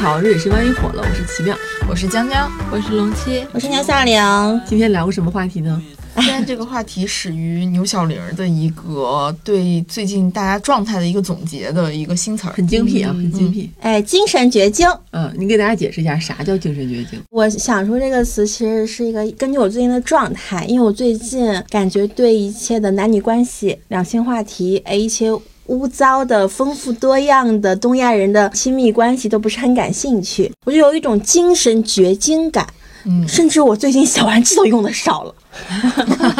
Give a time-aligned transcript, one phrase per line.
[0.00, 1.54] 好，日语是万一火了，我是奇妙，
[1.86, 4.18] 我是江江，我是龙七，我是牛小玲。
[4.64, 5.78] 今天聊个什么话题呢？
[6.14, 13.68] 今天这个话题始于牛小玲的一个对最近大家状态的一个总结的一个新词儿，很精辟啊，很精辟。
[13.80, 14.88] 哎，精神绝经。
[15.10, 17.20] 嗯，你给大家解释一下啥叫精神绝经？
[17.28, 25.30] 我想说这个词其实是一个根据我最近的状态，因为我最近感觉对一切的男女关系、两性话题，哎，一些
[25.70, 32.66] 污糟的、丰富多样的东亚人的亲密关系都不是很感兴趣，我就有一种精神绝经感。
[33.06, 35.34] 嗯，甚至我最近小玩具都用的少了。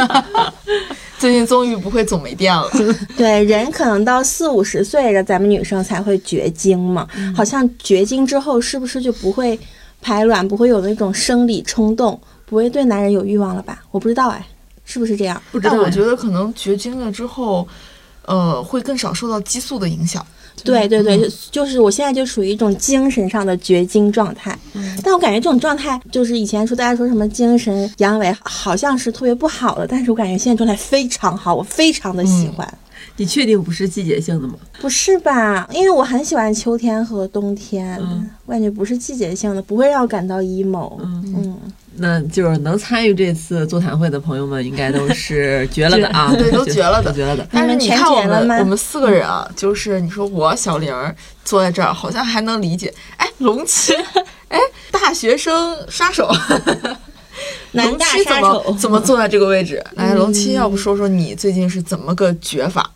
[1.19, 2.69] 最近终于不会总没电了。
[3.17, 9.59] 对，人可能到四五十岁的咱们女生才会绝经嘛，好像绝经之后是不是就不会
[10.03, 13.83] 排卵，不会有那种生理冲动，不会对男人有欲望了吧？
[13.91, 14.47] 我不知道哎，
[14.85, 15.41] 是不是这样？
[15.51, 17.67] 不知道，我觉得可能绝经了之后，
[18.27, 20.25] 呃，会更少受到激素的影响。
[20.63, 24.59] 对对对，就是我现在就属于一种精神上的绝经状态，
[25.03, 32.79] 但我感觉这种状态就是以前说大家说什么精神阳痿，好像是特别不好的，但是我感觉现在状态非常好，我非常的喜欢。
[33.17, 34.55] 你确定不是季节性的吗？
[34.83, 35.67] 不是吧？
[35.73, 37.99] 因为我很喜欢秋天和冬天，
[38.45, 40.99] 我感觉不是季节性的，不会让我感到 emo。
[41.01, 41.59] 嗯。
[42.03, 46.35] 那就是能参与这次座谈会的朋友们，应该都是 绝了的啊！
[46.35, 47.47] 对，都 绝了的，绝了的。
[47.53, 50.95] 但是你看我们，我们四个人啊，就是你说我小玲
[51.45, 52.93] 坐在这儿，好像还能理解。
[53.19, 53.93] 哎，龙七，
[54.49, 54.59] 哎，
[54.91, 56.27] 大学生杀手，
[57.73, 59.85] 龙七怎么怎么坐在这个位置？
[59.93, 62.91] 来，龙七，要不说说你最近是怎么个绝法？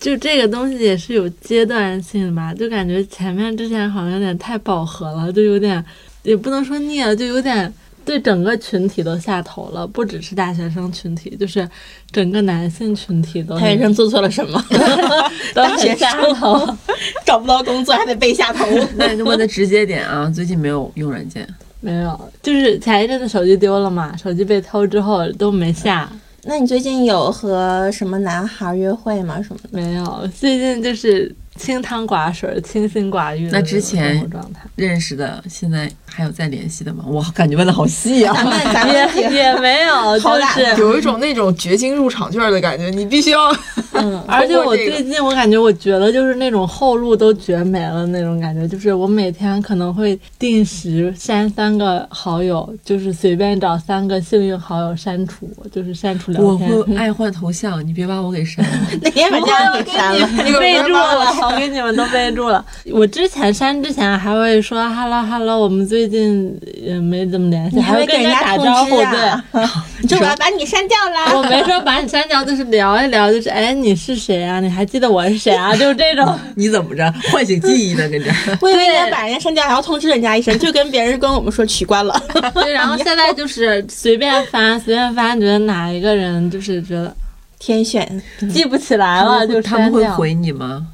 [0.00, 2.52] 就这个东西也是有阶段性的吧？
[2.52, 5.84] 就感觉前面之前好像有点太饱和了，就有点
[6.24, 7.72] 也不能说腻了，就有点。
[8.06, 11.68] 对整个群体都下头了，不只是大学生群体，就是
[12.12, 13.58] 整个男性群体都。
[13.58, 14.64] 大学生做错了什么？
[15.52, 16.64] 大学下头，
[17.26, 18.64] 找不到工作还得被下头。
[18.96, 21.46] 那你问的直接点啊，最近没有用软件？
[21.80, 26.08] 没有，就是前一阵子手机丢了嘛，手机被偷之后都没下。
[26.44, 29.42] 那你最近有和什么男孩约会吗？
[29.42, 29.68] 什么的？
[29.72, 31.34] 没有，最近就是。
[31.56, 33.48] 清汤寡水、清心寡欲。
[33.50, 34.28] 那之前
[34.76, 37.04] 认识的，现在还有在联系的吗？
[37.06, 38.34] 我感觉问的好细啊。
[38.34, 42.90] 咱们 咱们也也没有，就是有一种那种掘金入场券的感觉。
[42.90, 43.50] 你必须要，
[43.94, 44.22] 嗯。
[44.26, 48.66] 而且我最近我感觉，我觉得就是那种后路都绝没了那种感觉。
[48.68, 56.70] 就是我每天可能会定时删三个好友，就是随便找三个幸运好友删除，就是删除聊天。
[56.70, 58.72] 我会爱换头像，你别把我给删了。
[59.02, 59.44] 哪天把你
[59.84, 60.28] 给删了？
[60.44, 61.32] 你备注了。
[61.48, 62.64] 我给你们都备注了。
[62.92, 68.96] 我之前删之前还会说 “hello hello”，我们最近也没怎么联系，还会跟人家打招呼。
[68.96, 69.62] 对，
[70.02, 71.36] 你说我要把你删掉了。
[71.36, 74.60] 我没说把你删掉，就是聊一聊，就是哎，你是谁啊？
[74.60, 75.74] 你还记得我是谁啊？
[75.76, 76.38] 就是这种。
[76.56, 77.12] 你怎么着？
[77.32, 78.08] 唤醒记忆呢？
[78.08, 78.30] 跟这。
[78.60, 82.20] 我以为你要把人家删掉，然后通知人家一声，就跟别人跟我们说取关了。
[82.54, 87.14] 对，然后现在就是随便翻，随便翻，觉得哪一个人就是觉得
[87.58, 90.86] 天选，记不起来了，就他们会回你吗？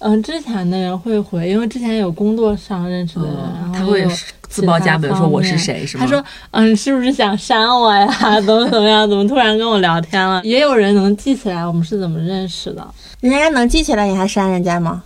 [0.00, 3.36] 嗯，之前的人会回，因为之前有工作上认识的人，
[3.72, 4.06] 他会
[4.48, 6.04] 自报家门说我是谁，是吗？
[6.04, 8.08] 他说，嗯，是不是想删我呀？
[8.40, 9.08] 怎么怎么样？
[9.08, 10.40] 怎么突然跟我聊天了？
[10.42, 12.86] 也有人能记起来我们是怎么认识的，
[13.20, 15.02] 人家能记起来，你还删人家吗？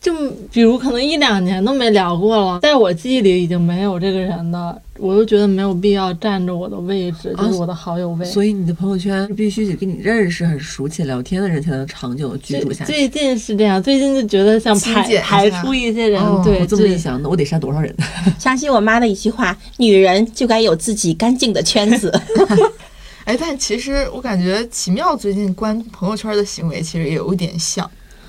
[0.00, 0.12] 就
[0.52, 8.24] 比如可能一两年都没聊过了，在我记忆里已经没有这个人的，我都觉得没有必要占着我的位置，就是我的好友位。
[8.24, 12.92] 所以你的朋友圈必须得跟你认识、很熟且聊天的人才能长久居住下去。
[12.92, 16.20] 最近是这样，最近就觉得想排排出一些人。
[16.42, 17.94] 对，我这么一想，那我得删多少人？
[18.38, 22.12] 相信我妈的一句话：女人就该有自己干净的圈子。
[23.24, 27.88] 哎，但其实我感觉奇妙最近关朋友圈的行为其实也有点像。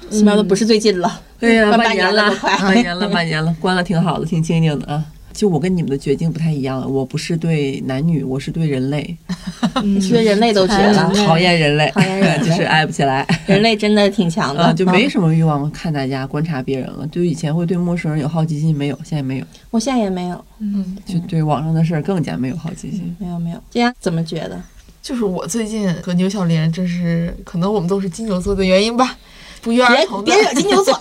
[0.10, 1.22] 奇妙的不是最近了。
[1.40, 5.04] 对呀，半年了，半年了，半年了，关了挺好的，挺清静的啊。
[5.38, 9.16] 就我跟你们的绝境不太一样，我不是对男女，我是对人类。
[9.84, 13.24] 你对人类都绝了，讨厌人类， 讨厌人 就是爱不起来。
[13.46, 17.06] 人类真的挺强的，就没什么欲望看大家，观察别人了。
[17.12, 19.46] 就以前会对陌生人有好奇心，没有，现在没有。
[19.70, 23.16] 我现在也没有，嗯，就对网上的事儿更加没有好奇心。
[23.20, 24.60] 没有没有，今天怎么觉得？
[25.04, 29.16] 就是我最近和牛小莲，这是可能我们都是金牛座的原因吧。
[29.62, 30.98] 不约而同，别惹金牛座。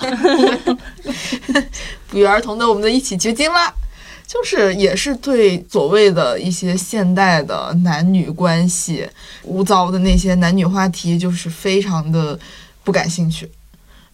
[2.09, 3.73] 不约而同的，我们的一起绝经了，
[4.27, 9.09] 就是也是对所谓的一些现代的男女关系、
[9.45, 12.39] 污糟的那些男女话题，就是非常的
[12.83, 13.49] 不感兴趣，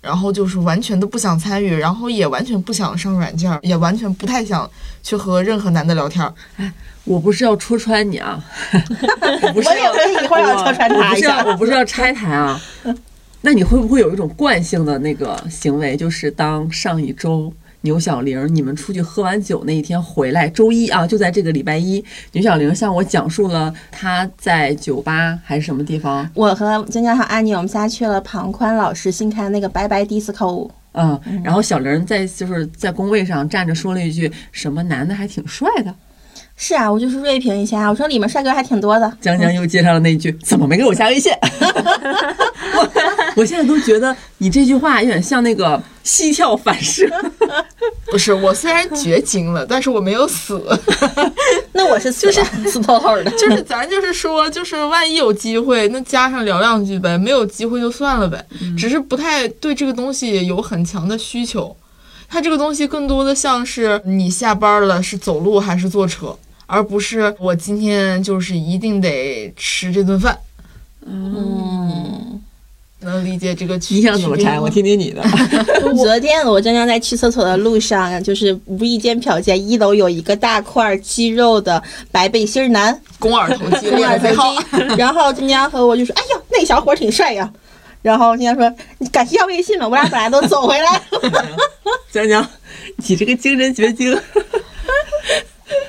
[0.01, 4.71] 然后就是完全的不想参与，然后也完全不想上软件，也完全不太想
[5.03, 6.31] 去和任何男的聊天。
[6.57, 6.71] 哎，
[7.05, 8.45] 我不是要戳穿你啊，
[9.43, 12.61] 我不是要一会儿要戳穿他一下，我不是要拆台啊。
[13.45, 17.53] 那你会不会有一种惯性的那个行为，就是当上一周
[17.83, 30.71] 牛小玲，你们出去喝完酒那一天回来，周一啊，就在这个礼拜一，牛小玲向我讲述了她在酒吧还是什么地方，我和江江和安妮，我们仨去了庞宽老师新开的那个拜拜 disco。
[30.95, 35.95] 嗯，然后小玲在就是在工位上站着说了一句什么男的还挺帅的，
[36.55, 39.11] 是啊，我就是锐评一下，我说里面帅哥还挺多的。
[39.21, 41.33] 江江又接上了那句怎么没给我加微信？
[43.37, 47.09] 我 我现在都觉得你这句话有点像那个膝跳反射。
[48.11, 50.63] 不是，我虽然绝经了，但是我没有死。
[51.73, 58.45] 那我是就是死透透的，就是咱就是说，就是万一有机会，那加上聊两句呗；没有机会就算了呗。
[58.77, 61.75] 只是不太对这个东西有很强的需求。
[62.29, 66.37] 它这个东西更多的像是你下班了是走路还是坐车，
[66.67, 70.39] 而不是我今天就是一定得吃这顿饭。
[71.07, 72.12] 嗯。
[73.05, 74.59] 能理解这个区你想怎么拆？
[74.59, 75.23] 我听听你的。
[75.97, 84.85] 昨天我刚刚在去厕所的路上，就是无意间瞟见一楼有一个大块肌肉的白背心男，肱二头肌， 肱二头肌。
[84.97, 87.51] 然后金江和我就说：“哎呦，那小伙挺帅呀。”
[88.03, 89.89] 然后金江说：“你敢要微信吗？
[89.89, 91.03] 我俩本来都走回来。”
[92.11, 92.47] 江江，
[92.97, 94.17] 你这个精神绝经。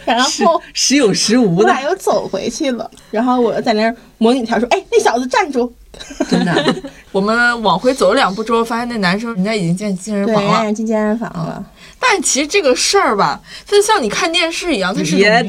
[0.05, 2.89] 然后时有时无的，我俩又走回去了。
[3.11, 5.71] 然后我在那儿模拟条说：“哎，那小子站住！”
[6.29, 6.75] 真的，
[7.11, 11.63] 我们往回走了两步之后，发现那男生人家已经进健身房了，进健身房了。
[12.05, 15.43] 但其实这个事儿吧，它就像你看电视一样，它是别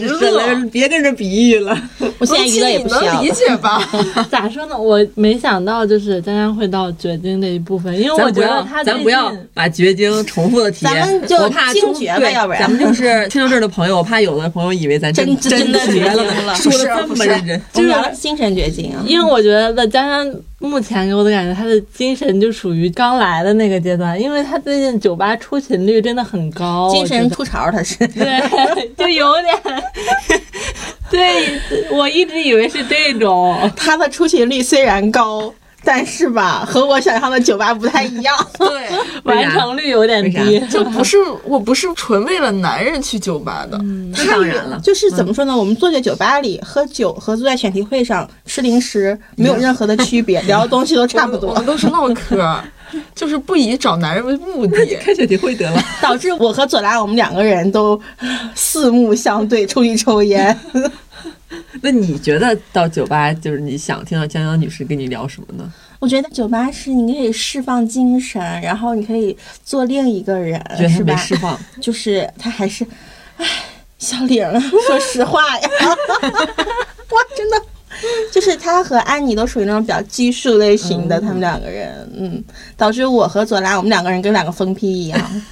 [0.70, 1.76] 别跟着比喻了。
[2.18, 3.82] 我现在娱乐也不需要，能理解吧？
[4.30, 4.78] 咋说呢？
[4.78, 11.36] 我没想到就是将将会到绝经这一部分，因为我觉得他咱不要把绝经重复的提，咱们就
[11.72, 18.92] 精绝吧，要不然咱们就是听到这儿的朋友，我怕有的朋友以为咱真真的绝了，说的这么认真，就是精神绝经。
[19.06, 20.40] 因为我觉得将将。
[20.64, 27.96] 目前给我的感觉，他的精神就属于刚来的那个阶段，因为他最近酒吧出勤率真的很高，精神出潮，他是。
[28.08, 30.42] 对，就有点，
[31.10, 35.52] 对我一直以为是这种，他的出勤率虽然高。
[35.84, 38.34] 但是吧，和我想象的酒吧不太一样。
[38.58, 38.88] 对，
[39.24, 40.58] 完成率有点低。
[40.70, 43.78] 就不是，我不是纯为了男人去酒吧的。
[44.16, 45.56] 那当然了，就是怎么说呢？
[45.56, 51.50] 我们坐在酒吧里喝酒和坐在选题会上吃零食没有任何的区别，聊的东西都差不多。
[51.50, 52.58] 我们都是唠嗑，
[53.14, 54.96] 就是不以找男人为目的。
[55.00, 58.00] 开选题会得了，导致我和左拉我们两个人都
[58.54, 60.58] 四目相对，出去抽烟。
[61.82, 65.72] 那你觉得到酒吧就是你想听到江江女士跟你聊什么呢？
[66.00, 71.16] 我觉得酒吧是你可以释放精神，然后你可以做另一个人，是吧？
[71.16, 72.86] 释放，就是他还是，
[73.38, 73.46] 唉，
[73.98, 74.44] 小玲，
[74.86, 75.68] 说实话呀，
[76.20, 77.62] 哇，真的，
[78.30, 82.44] 就是他和安妮都属于那种比较拘束类型的，他们两个人，嗯，
[82.76, 85.42] 导致我和左拉我们两个人跟两个疯批一样。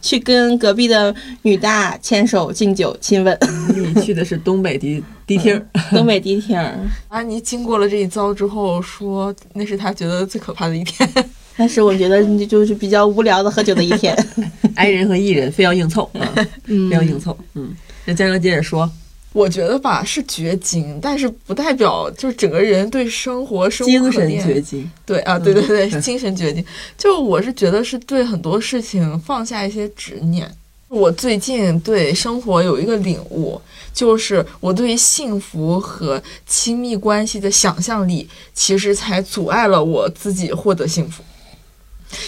[0.00, 3.38] 去跟隔壁的女大牵手敬酒亲吻。
[3.74, 5.60] 你去的是东北迪迪厅，
[5.90, 6.58] 东北迪厅。
[7.08, 11.08] 安妮经过了这一遭之后，说那是她觉得最可怕的一天。
[11.56, 14.14] 但是我觉得就是比较无聊的喝酒的一天。
[14.76, 16.28] 爱人和艺人非要硬凑啊，
[16.64, 17.36] 非要硬凑。
[17.54, 18.90] 嗯，那江江接着说。
[19.36, 24.90] 我觉得吧是绝经，但是不代表就是整个人对生活生 精神绝经。
[25.04, 26.64] 对啊，对对对，精神绝经。
[26.96, 30.50] 就我是觉得是对很多事情放下一些执念。
[30.88, 33.60] 我最近对生活有一个领悟，
[33.92, 41.22] 就是我对幸福和亲密关系的想象力，其实才阻碍了我自己获得幸福。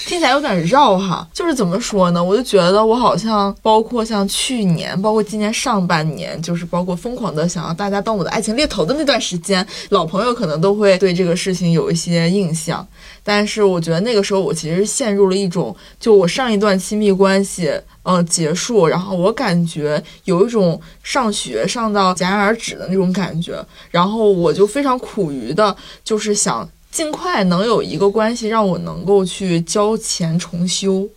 [0.06, 2.22] 听起来有点绕哈，就是怎么说呢？
[2.22, 12.86] 我就觉得我好像，包括像去年，包括今年上半年，就是包括疯狂的想要大家当我的爱情猎头的那段时间，老朋友可能都会对这个事情有一些印象。
[13.22, 17.70] 但是我觉得那个时候我其实陷入了一种，就我上一段亲密关系，
[18.02, 26.68] 嗯，结束，然后我感觉有一种上学上到戛然而止的那种感觉，然后我就非常苦于的，就是想。
[26.90, 31.08] 尽快能有一个关系让我能够去交钱重修，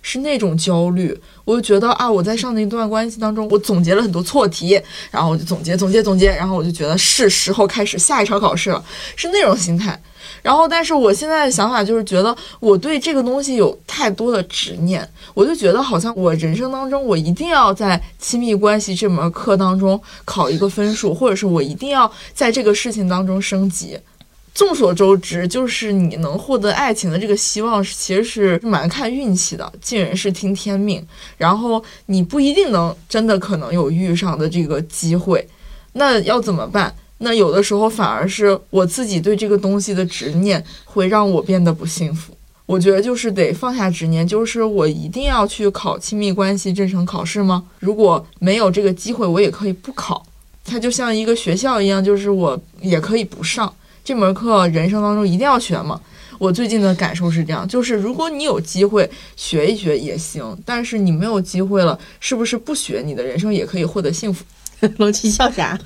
[0.00, 1.18] 是那种焦虑。
[1.44, 4.80] 我就觉得啊，我在上那一段关系当中，我总结了很多错题，
[5.10, 10.00] 然后我就总结总结总结，然后我就觉得是时候开始下一场考试了，是那种心态。
[10.42, 23.98] 然后，但是我现在的想法就是觉得我对这个东西有太多的执念，我就觉得好像我人生当中我一定要在亲密关系这门课当中考一个分数，或者是我一定要在这个事情当中升级。
[24.56, 31.06] 众所周知，就是你能获得爱情的这个希望，其实是蛮看运气的，尽人事听天命。
[31.36, 35.46] 然后你不一定能真的可能有遇上的这个机会，
[35.92, 36.94] 那要怎么办？
[37.18, 42.32] 那有的时候反而是我自己对这个东西的执念，会让我变得不幸福。
[42.64, 47.62] 我觉得就是得放下执念，就是我一定要去考亲密关系这层考试吗？
[47.78, 50.24] 如果没有这个机会，我也可以不考。
[50.64, 53.70] 它就像一个学校一样，就是我也可以不上
[54.06, 56.00] 这门课，人生当中一定要学吗？
[56.38, 64.44] 我最近的感受是这样，就是如果你有机会学一学也行，但是你没有机会了，是不是不学，你的人生也可以获得幸福？
[64.98, 65.76] 龙七笑啥？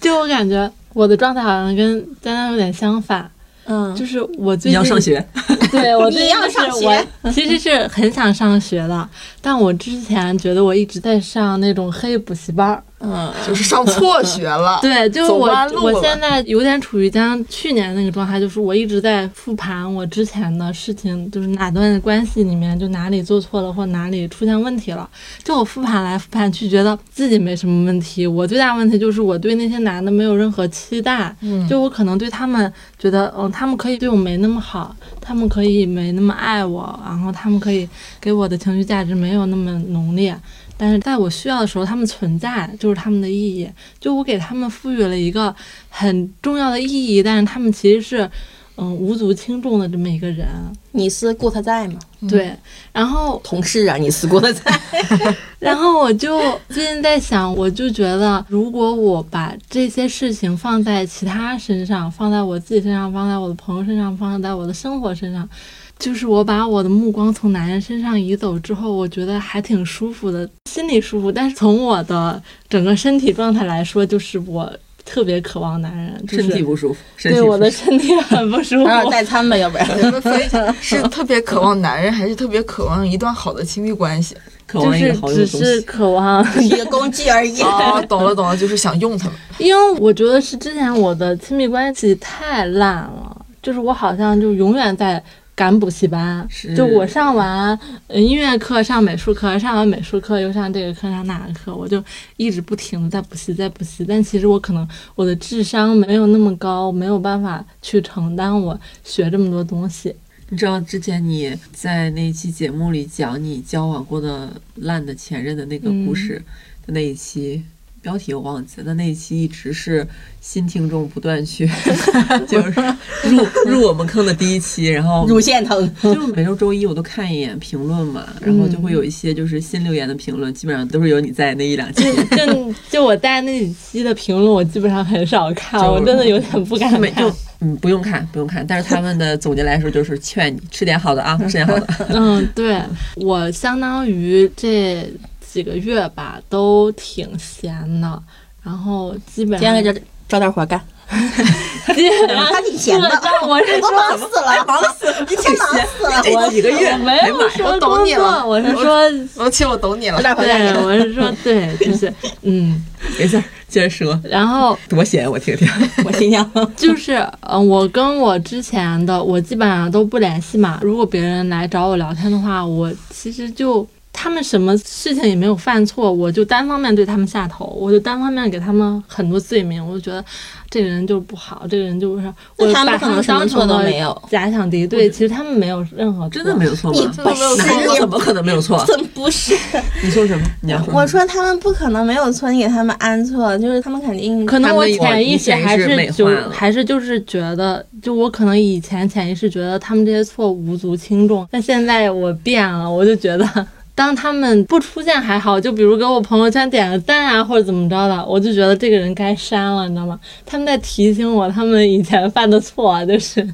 [0.00, 3.28] 就我感觉我的状态好像跟丹丹有点相反，
[3.64, 5.26] 嗯，就是我最近 你要上学，
[5.72, 9.08] 对我最近你要上是学我其实是很想上学的，
[9.40, 12.80] 但我之前觉得我一直在上那种黑补习班儿。
[13.04, 14.78] 嗯，就是上错学了。
[14.82, 15.48] 对，就是我
[15.82, 25.08] 我现在有点处于将去年那个状态，就是我一直在复盘我之前的事情，就是哪段关系里面就哪里做错了或哪里出现问题了。
[25.42, 28.26] 就我复盘来复盘去，觉得自己没什么问题。
[28.26, 37.88] 我最大问题就是我对那些男的没有任何期待，嗯就我可能对他们觉得，嗯，他们可以对我没那么好，他们可以没那么爱我，然后他们可以
[38.20, 40.36] 给我的情绪价值没有那么浓烈。
[40.76, 43.68] 但是在我需要的时候，他们存在就是他们的意义。
[44.00, 45.54] 就我给他们赋予了一个
[45.88, 48.30] 很重要的意义，但是他们其实是，
[48.76, 50.46] 嗯，无足轻重的这么一个人。
[50.92, 51.98] 你是顾特在吗？
[52.28, 52.54] 对，
[52.92, 54.80] 然后同事啊，你是顾特在。
[55.58, 65.48] 然后我就最近在想，我就觉得，如果我把这些事情放在其他身上，放在我自己身上，放在我的朋友身上，放在我的生活身上，
[65.98, 71.30] 就是我把我的目光从男人身上移走之后，我觉得还挺舒服的，心里舒服。
[71.32, 74.70] 但是从我的整个身体状态来说，就是我
[75.04, 78.84] 特别渴望男人，就身体是不舒服，身体对我的身体很不舒服。
[78.84, 79.86] 偶尔代餐吧，要不然。
[80.80, 84.34] 是特别渴望男人，还是特别渴望一段好的亲密关系？
[84.66, 85.80] 就是渴望一个好用只的东是。
[85.82, 87.62] 渴望一个工具而已。
[87.62, 89.36] 哦，懂了懂了，就是想用他们。
[89.58, 95.22] 因为我觉得是之前我的亲密关系太烂了，就是我好像就永远在
[95.54, 96.46] 赶补习班，
[96.76, 102.02] 就我上完呃音乐课上美术课，上完美术课又上这个课上那个课，我就
[102.36, 110.14] 一直不停的在补习在补习，但其实我可能我的智商没有那么高，没有办法去承担我学这么多东西。
[110.50, 116.42] 你知道之前你在那期节目里讲你交往过的烂的前任的那个故事
[116.86, 117.62] 的那一期。
[118.04, 120.06] 标题我忘记了，但那一期一直是
[120.40, 121.66] 新听众不断去，
[122.46, 122.70] 就是
[123.24, 125.90] 入入我们坑的第一期，然后乳腺疼。
[126.02, 132.04] 就每周周一我都看一眼评论嘛，然后就会有一些就是新留言的评论，基本上都是有你在那一两期。
[132.36, 137.34] 就就我带那几期的评论，我基本上很少看，我真的有点不敢看就。
[137.60, 141.86] 嗯不用看不用看，但是他们的总结来说就是劝你吃点好的啊，吃点好的。
[142.10, 142.78] 嗯，对
[143.16, 145.10] 我相当于这
[145.54, 148.20] 几个月吧，都挺闲的，
[148.64, 150.80] 然后基本上今天给这找点活干，
[151.94, 153.08] 基本上他挺闲的。
[153.46, 156.20] 我是我忙死了，忙死了，一天忙死了。
[156.24, 159.00] 这几个月我没有说我懂，你了我是说，
[159.36, 160.20] 王七，我懂你了。
[160.34, 162.84] 对，我是说，对，就是 嗯，
[163.16, 165.68] 没事，接着说，然后 多闲我听听。
[166.04, 170.80] 我心想，就是，嗯，我跟我之前的我基本上都不联系嘛。
[170.82, 180.24] 如果别人来找我聊天的话，我其实就他们什么事情也没有犯错，我就单方面对他们下头，我就单方面给他们很多罪名，我就觉得
[180.70, 184.86] 这个人就是不好，这个人就是我那他们把他们可能什么错当成了都没有假想敌。
[184.86, 186.98] 对，其实他们没有任何错真的没有错吗？
[186.98, 188.82] 你真的没怎么可能没有错？
[188.86, 189.54] 怎么不是？
[190.02, 190.44] 你说什么？
[190.62, 203.66] 你要说我说他们不可能没有错，你给他们安错，就是他们肯定可能我潜意识还是就还是就是觉得，就我可能以前潜意识觉得他们这些错无足轻重，但现在我变了，我就觉得。
[203.94, 210.18] 当他们不出现还好，就比如给我朋友圈点个赞啊，或者怎么着的，我就觉得这个人该删了，你知道吗？
[210.44, 213.46] 他们在提醒我他们以前犯的错，就是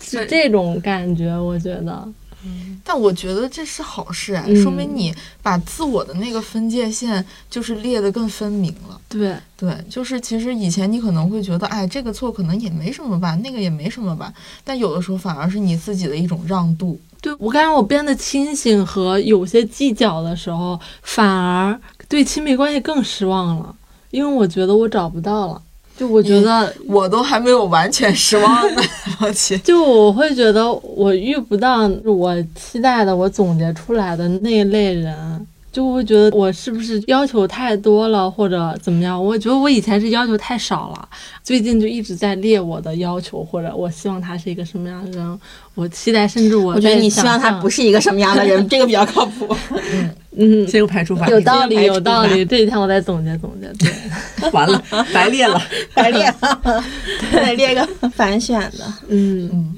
[0.00, 2.06] 是这种感觉，我觉得。
[2.84, 9.00] 但我觉得这是好事啊，嗯说明你把自我的那个分界线就是列得更分明了。
[9.08, 14.32] 对，对，就是其实以前你可能会觉得，哎，这个错可能也没什么吧，那个也没什么吧，
[14.64, 17.00] 但有的时候反而是你自己的一种让渡。
[17.20, 23.74] 对我感觉我变得清醒和有些计较的时候，反而对亲密关系更失望了，
[24.10, 25.62] 因为我觉得我找不到了。
[25.98, 28.82] 就我觉得，我都还没有完全失望呢。
[29.64, 39.22] 就我会觉得我遇不到我期待的、我总结出来的那一类人，就会觉得我是不是要求太多了，或者怎么样？
[39.22, 41.08] 我觉得我以前是要求太少了，
[41.42, 45.40] 最近就一直在列我的要求，或者我希望他是一个什么样的人，
[45.74, 49.54] 我期待，甚至我我觉得你希望他不是，一个什么样的人， 这个比较靠谱。
[50.40, 52.44] 嗯，先用排除法，有道理，有道理。
[52.44, 53.90] 这几天我在总结总结，对，
[54.52, 54.80] 完了，
[55.12, 55.60] 白列了。
[55.94, 56.84] 白列了，
[57.32, 58.84] 得列个反选的。
[59.08, 59.74] 嗯，嗯，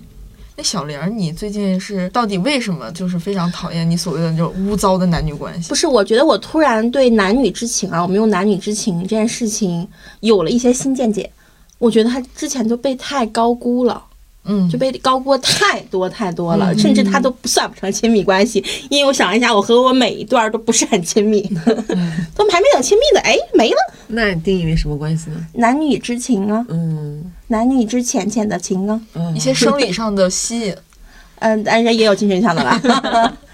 [0.63, 5.75] 小玲，你最近是到底为什么就是非常讨厌你所谓的这种污糟的男女关系不？
[5.75, 9.87] 是，我觉得我突然对男女之情啊，我们用男女之情这件事情
[10.21, 11.31] 有了一些新见解。
[11.79, 14.05] 我觉得他之前都被太高估了。
[14.45, 18.65] 嗯，就被高估太多太多了，嗯甚至他都不算不成亲密关系。
[18.89, 21.43] 因为我想一下，我和我每一段都不是很亲密，
[22.35, 23.77] 都还没等亲密的，哎，没了。
[24.09, 25.37] 那你定义为什么关系呢？
[25.55, 30.75] 男女之情啊，嗯男女之浅浅的情啊，嗯，一些生理上的吸引。
[31.41, 32.81] 嗯，当然也有精神上的吧。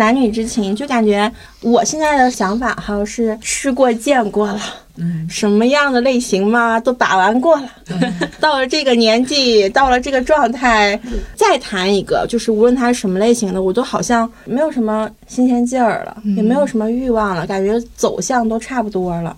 [0.00, 1.30] 男女之情，就感觉
[1.60, 4.58] 我现在的想法哈是吃过见过了，
[4.96, 7.68] 嗯什么样的类型嘛都把玩过了。
[8.40, 10.98] 到了这个年纪，到了这个状态，
[11.34, 19.36] 再谈一个，就是无论他是什么类型的，我都好像没有什么新鲜劲儿了，也没有什么欲望了，感觉走向都差不多了。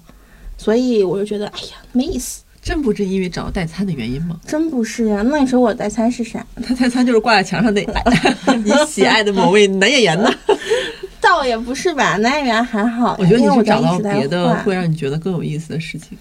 [0.56, 4.38] 所以我就觉得，哎呀，没意思，真不是因为找代餐的原因吗？
[4.46, 5.20] 真不是啊。
[5.22, 6.46] 那你说我代餐是啥？
[6.64, 7.82] 他代餐就是挂在墙上那
[8.64, 10.30] 你喜爱的某位男演员呢？
[11.20, 16.16] 倒也不是吧，男演员还好，我觉得你是找到别的会让你觉得更有意思的事情，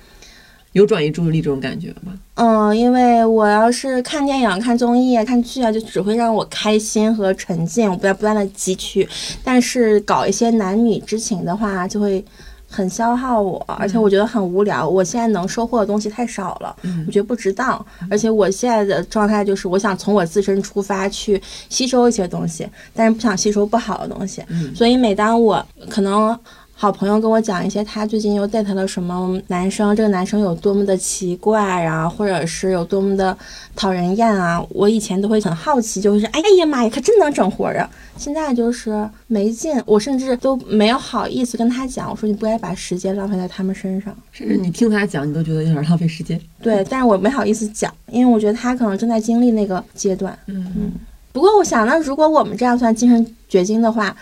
[0.74, 2.14] 有转移注意力这种感觉吗？
[2.36, 9.08] 嗯，因为我要是看电影、看综艺、看剧啊，就只会让我开心和沉浸，我不要不断的汲取。
[9.44, 12.24] 但是搞一些男女之情的话，就会
[12.72, 14.88] 很消耗我，而且我觉得很无聊。
[14.88, 17.86] 我现在能收获的东西太少了，嗯我觉得不值当。
[18.10, 24.42] 而且我现在的状态就是，我想从我自身出发去吸收一些东西，但是不想吸收不好的东西。
[24.48, 26.38] 嗯所以每当我可能
[26.82, 33.38] 好朋友跟我讲一些他最近又 date 了什么男生，这个男生有多么的奇怪啊，或者是有多么的
[33.76, 37.88] 讨人厌啊，我以前都会很好奇，就是哎呀妈呀，可真能整活儿啊！
[38.18, 44.12] 现在就是没劲，我甚至都没有好意思跟他讲，我说你不该把时间浪费在他们身上。
[44.32, 46.42] 甚至你听他讲，你都觉得有点浪费时间。
[46.64, 50.36] 对，但是我没好意思讲，因为我觉得他可能正在经历那个阶段。
[50.48, 50.92] 嗯
[51.32, 54.18] 不过我想，那如果我们这样算精神绝经的话，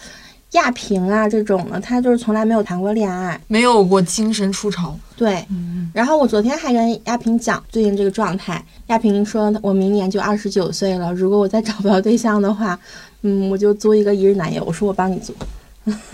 [0.51, 3.39] 亚萍啊这种的，他就是从来没有谈过恋爱。
[3.47, 4.97] 没有过精神出潮。
[5.15, 5.45] 对，
[5.93, 12.79] 然后我昨天还跟亚萍讲最近这个状态，亚萍说我明年就二十九岁了，如果我再找不到对象的话，
[13.21, 14.63] 嗯，我就租一个一日男友。
[14.63, 15.33] 我说我帮你租，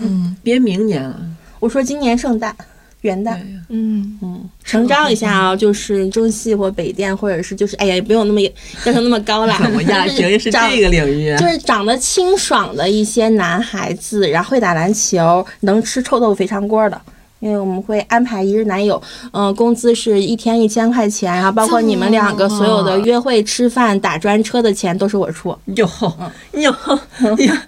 [0.00, 1.18] 嗯， 别明年了，
[1.60, 2.54] 我说今年圣诞、
[3.06, 3.38] 元旦，
[3.68, 9.58] 嗯，嗯，成招一下啊，就是中戏或北电，或者是就是哎呀，也不用那么要求那么高啦。
[9.74, 17.00] 我亚萍也是这个领域，就是长得清爽的一些男孩子，然后会打篮球，能吃臭豆腐肥肠锅的。
[17.46, 19.00] 因为我们会安排一日男友，
[19.32, 25.88] 嗯、工资是一天一千块钱，然后包括你们两个所有的约会、吃饭、打专车的钱都是我出，哟
[26.54, 26.74] 哟
[27.38, 27.62] 呀，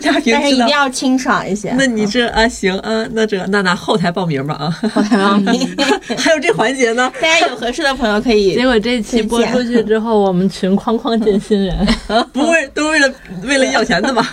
[0.00, 0.38] 亚萍 知道。
[0.40, 0.68] 但是一定。
[0.68, 1.72] 要清爽一些。
[1.76, 5.76] 那你这啊行啊，那这那那后台报名吧啊，后台报名，
[6.18, 11.86] 还有这环节呢，大家有合适的朋友可以 结果这期播出去之后，我们群哐哐进新人，
[12.32, 13.12] 不为都为了
[13.42, 14.26] 为了要钱的嘛，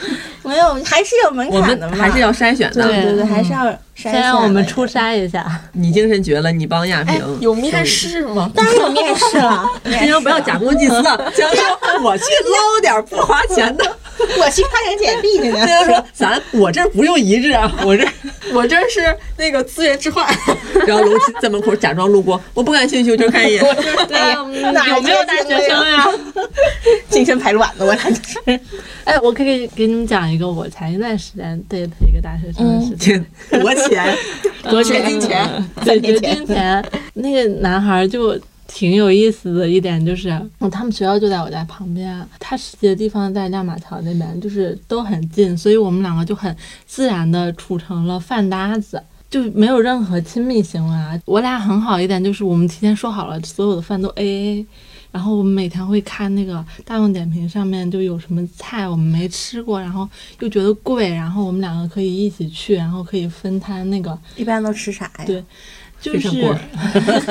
[0.44, 2.84] 没有，还是有门槛的嘛，还是要筛选的。
[2.84, 5.46] 对对对，还是要筛先选让我们初筛一下。
[5.74, 8.52] 你精神绝了，你帮亚哎萍，有面试吗？
[8.56, 11.18] 当然有面试了， 今天不要假公济私了。
[11.36, 11.64] 江说
[12.04, 13.86] 我去捞点不花钱的，
[14.40, 15.66] 我去发点简历去呢。
[15.66, 18.08] 他说咱我这不用一日啊，我这。
[18.54, 19.00] 我这是
[19.38, 20.28] 那个资源置换。
[20.86, 23.64] 然后楼七在门口假装路过，我不感兴趣，我就看一眼。
[24.08, 24.46] 对有
[25.02, 26.06] 没有大学生呀？
[27.08, 28.60] 精神排卵的，我俩就是。
[29.06, 33.26] 哎，我可以给你们讲一个我前一段时间 date 一个大学生的事情。
[33.50, 34.18] 这多钱？
[34.70, 36.84] 多钱金钱，对，年绝金钱。
[37.14, 38.38] 那个男孩就
[38.74, 40.30] 挺有意思的一点就是，
[40.60, 46.56] 嗯，他们学校就在我家旁边，他实习的地方在亮马桥那边，就是都很近，所以我们两个就很
[46.86, 49.02] 自然的处成了饭搭子。
[49.30, 54.66] 就没有任何亲密行为啊，我俩很好一点，就是我们提前说好了，所有的饭都 A A，
[55.10, 60.06] 然后我们每天会看那个大众点评上面就有什么菜我们没吃过，然后
[60.40, 65.24] 又觉得贵，然后我们两个可以一起去，然后可以分摊那个一般都吃啥呀？
[65.26, 65.42] 对
[66.02, 66.58] 就是过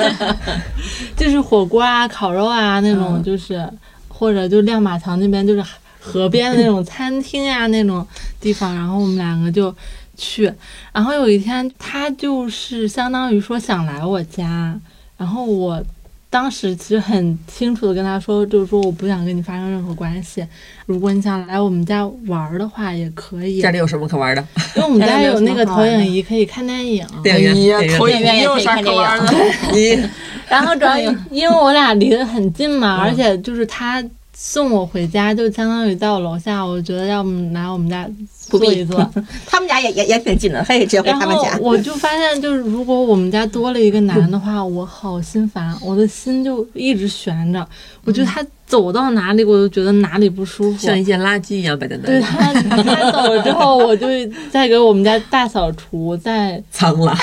[1.17, 3.67] 就是火锅啊、烤肉啊那种，嗯就是、
[4.07, 5.63] 或者就亮马桥那边就是
[5.99, 8.05] 河边的那种 餐厅啊那种
[8.39, 9.75] 地方，然后我们两个就
[10.15, 10.51] 去。
[10.93, 14.79] 然后有一天他就是相当于说想来我家，
[15.17, 15.83] 然后我。
[16.31, 20.43] 当时其实很清楚的跟他说，就是说我不想跟你发生任何关系。
[20.85, 24.41] 如果你想来我们家玩的话，也可以，家里有什么可玩的？
[24.77, 27.03] 因为我们家有那个投影仪，可以看电影。
[27.03, 29.33] 哎电影院，投影仪有啥可玩的？
[29.73, 30.01] 你
[30.47, 30.97] 然后主要
[31.29, 34.01] 因为我俩离得很近嘛，嗯而且就是他
[34.43, 36.65] 送我回家，就相当于在我楼下。
[36.65, 38.97] 我觉得要么来我们家坐一坐。
[39.45, 41.55] 他们家也也也挺近的，他也直接回他们家。
[41.61, 47.65] 我就发现，就是如果我们家多了一个男的话，我好心烦，我的心就一直悬着。
[48.03, 50.77] 我觉得他走到哪里，我就觉得哪里不舒服。
[50.79, 54.07] 像一件垃圾一样摆在那对里，他，他走了之后，我就
[54.49, 57.15] 再给我们家大扫除，再 脏了，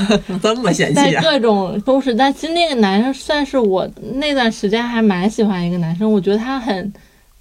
[0.42, 1.22] 这么嫌弃啊？
[1.22, 2.14] 各种都是。
[2.14, 6.92] 但其实那个男生算是我那段时间还蛮喜欢一个男生，我觉得他很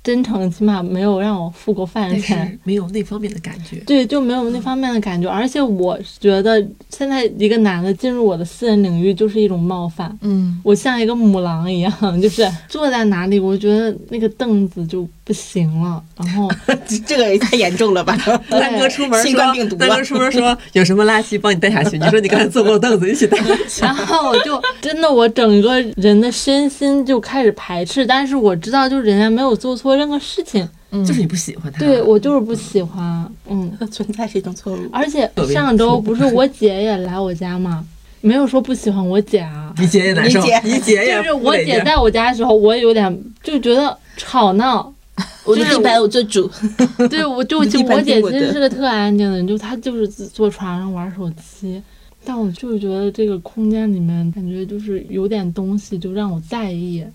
[0.04, 2.60] 真诚，起码没有让我付过饭钱。
[2.64, 3.78] 没有那方面的感觉。
[3.86, 16.50] 对，就没有那方面的感觉，而且我觉得现在一个男的进入我的私人领域就是一种冒犯，嗯，我像一个母狼一样， 就是坐在哪里，我觉得那个凳子就不行了，然后
[17.06, 18.18] 这个也太严重了吧？
[18.50, 21.98] 丹哥出门新说冠病毒，丹哥出门说有什么垃圾帮你带下去。
[21.98, 23.82] 你说你刚才坐过凳子， 一起带下去。
[23.82, 30.68] 然后我就真的我整个人的身心就开始排斥，但是我知道就是人家没有做错任何事情，
[31.06, 31.80] 就是你不喜欢他。
[31.80, 34.80] 对我就是不喜欢，嗯， 存在是一种错误。
[34.92, 37.86] 而且上周不是我姐也来我家嘛，
[38.22, 44.94] 没有说不喜欢我姐啊，你姐也难受，你姐你姐也就是我姐在我家的时候，我也有点就觉得吵闹。
[45.46, 46.50] 我的地盘我做主，
[47.10, 51.80] 对，我就就我姐其实是个特安静的人，就她就是坐床上玩手机，
[52.24, 57.06] 但我就是觉得这个空间里面感觉就是有点东西，就让我在意。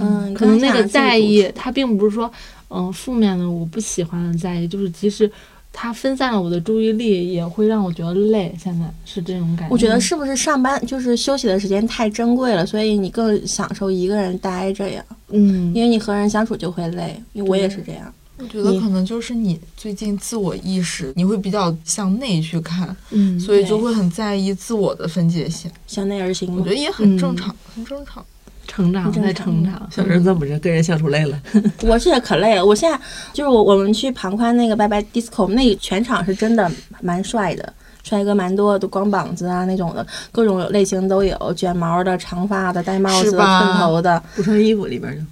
[0.00, 2.30] 嗯，可能那个在意，它并不是说
[2.68, 5.30] 嗯负面的我不喜欢的在意，就是即使
[5.72, 8.54] 它分散了我的注意力，也会让我觉得累。
[8.62, 9.72] 现在是这种感觉。
[9.72, 15.04] 我觉得是不是上班就是休息的时间太珍贵了，所以你更享受一个人待着呀？
[15.30, 18.12] 嗯，因为你和人相处就会累，因为我也是这样。
[18.36, 25.70] 我觉得可能就是你最近自我意识，你会比较向内去看，嗯，所以就会很在意自我的分界线。
[25.86, 26.74] 向内而行我觉得。
[26.74, 28.24] 也很正常，很正常。
[28.66, 29.88] 成长在正常成长。
[29.90, 31.40] 小人这么着，跟人相处累了，
[31.82, 32.98] 我是可累了，我现在
[33.32, 37.72] 就是我我们去庞宽那个拜拜 disco，那全场是真的蛮帅的。
[38.02, 45.22] 帅哥蛮多，都光膀子啊那种的，各种类型都有，卷毛的、长发的、戴帽子的、寸头的，不穿衣服里边就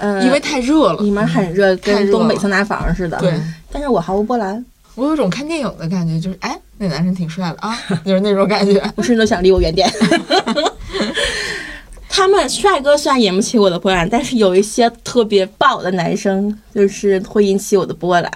[0.00, 3.16] 呃，因为太热了里，面很热，跟东北桑拿房似的。
[3.20, 3.32] 对，
[3.70, 4.64] 但是我毫无波澜，
[4.96, 8.82] 我有种看电影的感觉，就是哎，那男生挺帅的啊， 就是那种感觉。
[8.96, 9.88] 我甚至都想离我远点。
[12.16, 18.32] 他们帅哥虽然引不起我的波澜，但是有一些特别爆的男生，就是会引起我的波澜。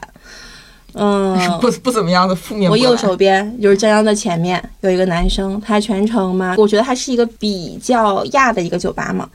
[0.92, 2.70] 嗯， 不不怎么样的负面。
[2.70, 9.26] 我右手边就是江江的前面有一个男生，他全程嘛，我觉得他是一个比较亚的一个酒吧嘛，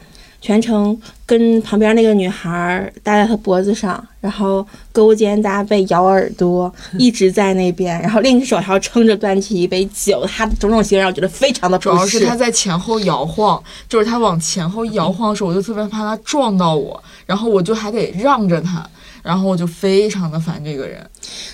[0.41, 12.35] 全程跟旁边那个女孩搭在她脖子上，然后勾肩搭背咬耳朵，一直在那边，然后另一只手还要撑着端起一杯酒，他的种种行为让我觉得非常的不适主要是他。
[12.35, 18.87] 在前后摇晃，就是他往前后摇晃的时候，我就特别怕他撞到我，然后我就还得让着他，
[19.23, 21.03] 然后我就非常的烦这个人。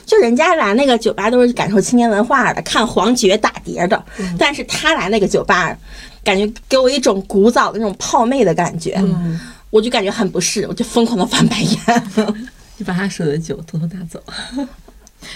[0.06, 5.76] 就人家来那个酒吧都是感受青年文化的，看黄觉打碟的，嗯但是他来那个酒吧，
[6.24, 9.40] 感觉给我一种古早的那种泡妹的感觉，嗯。
[9.70, 11.80] 我就感觉很不适，我就疯狂的翻白眼。
[12.76, 14.22] 你把他手的酒偷偷拿走。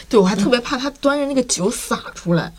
[0.10, 2.52] 对，我还特别怕他端着那个酒洒出来，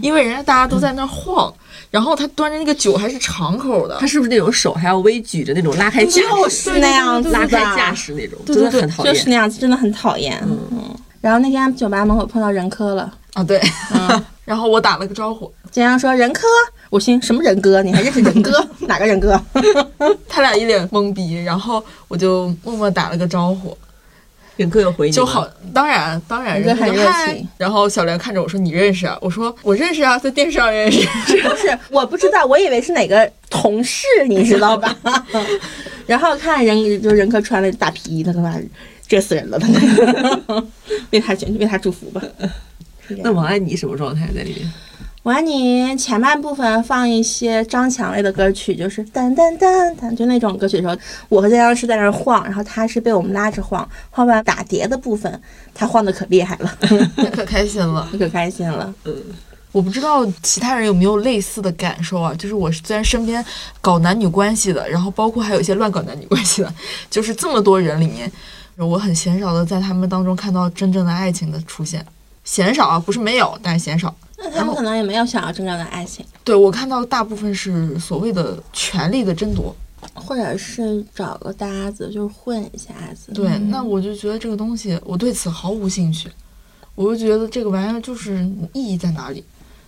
[0.00, 1.52] 因为人家大家都在那儿晃，
[1.90, 3.96] 然后他端着那个酒还是长口的。
[3.98, 9.12] 他，是不是那种手还要微举着那种拉开架势，就是那样子拉开架势那种，真的很讨厌。
[9.12, 10.38] 就是那样子，真的很讨厌。
[10.70, 13.60] 嗯，然后那天酒吧门口碰到任科了，啊，对，
[14.46, 16.46] 然后我打了个招呼，简阳说任科，
[16.88, 17.82] 我心什么任哥？
[17.82, 18.66] 你还认识任哥？
[18.86, 19.38] 哪个任哥？
[20.28, 23.76] 他俩一脸懵逼，然后我就默默打了个招呼，
[24.56, 31.04] 任科有回你就好，当然当然，任哥很热情然后小莲看着我说：“你认识啊？”我说：“我认识啊，在电视上认识。
[31.42, 34.96] 不是，我不知道，我以为是哪个同事，你知道吧？
[36.06, 38.54] 然后看任就任科穿了大皮衣，他他妈
[39.08, 39.66] 热死人了，他
[41.10, 42.22] 为他为他祝福吧。
[43.22, 44.72] 那王安妮什么状态在里面？
[45.22, 50.96] 我安妮前半部分放一些张强类的歌曲，就是噔噔噔噔，就那种歌曲的时候，
[51.28, 53.88] 我和江阳是在那儿晃，然后他是被我们拉着晃。
[54.10, 55.40] 后半打碟的部分，
[55.74, 56.78] 他晃的可厉害了，
[57.34, 58.08] ”可开心了。
[58.16, 58.94] 可开心了。
[59.04, 59.14] 嗯
[59.72, 62.32] 我不知道其他人有没有类似的感受啊？
[62.38, 63.44] 就是我虽然身边
[63.82, 66.74] 搞男女关系的，然后包括还有一些乱搞男女关系的，
[67.10, 68.30] 就是这么多人里面，
[68.78, 72.02] 我很鲜少的在他们当中看到真正的爱情的出现。
[72.46, 74.16] 鲜少啊，不是没有，但是嫌少。
[74.38, 79.76] 那他们可能也没有想要真正的爱情，对我看到大部分是所谓的权力的争夺。
[80.14, 83.32] 或者是找个搭子，就是混一下子。
[83.32, 86.30] 对，那我就觉得这个东西，我对此毫无兴趣。
[86.94, 89.42] 我就觉得这个玩意儿就是意义在哪里？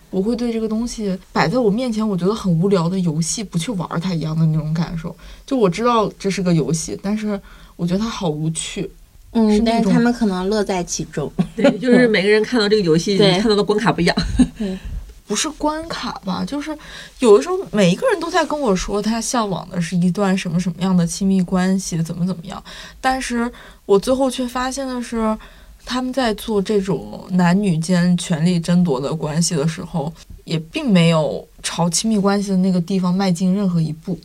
[0.09, 5.15] 我会对这个东西摆在我面前，我觉得很无聊的游戏不去玩它一样的那种感受。
[5.45, 7.39] 就我知道这是个游戏，但是
[7.75, 8.91] 我觉得它好无趣。
[9.33, 11.31] 是嗯，但是他们可能乐在其中。
[11.55, 14.15] 对，就是每个人看到这个游戏，看到的关卡不一样。
[15.27, 16.75] 不是关卡吧，就是
[17.19, 22.63] 有的时候每一个人都在跟我说他向往的是一段什么什么样的亲密关系，怎么怎么样，
[22.99, 23.47] 但是
[23.85, 25.37] 我最后却发现的是，
[25.85, 30.11] 他们在做这种男女间权力争夺的关系的时候，
[30.45, 34.19] 也并没有朝亲密关系的那个地方迈进任何一步。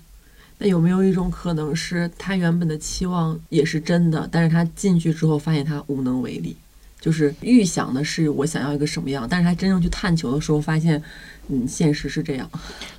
[0.59, 6.57] 那有没有一种可能是他原本的期望也是真的，但是他进去之后发现他无能为力？
[7.01, 11.03] 就是预想的是我想要一个什么样，但是他真正去探求的时候，发现，
[11.49, 12.49] 嗯，现实是这样。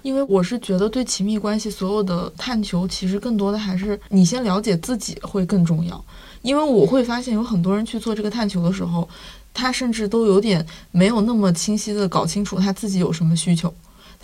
[0.03, 6.05] 因为我是觉得对亲密关系所有的探求，其实更多的还是你先了解自己会更重要。
[6.43, 9.09] 因为我会发现有很多人去做这个探求的时候，
[9.55, 13.73] 他甚至都有点没有那么清晰的搞清楚他自己有什么需求，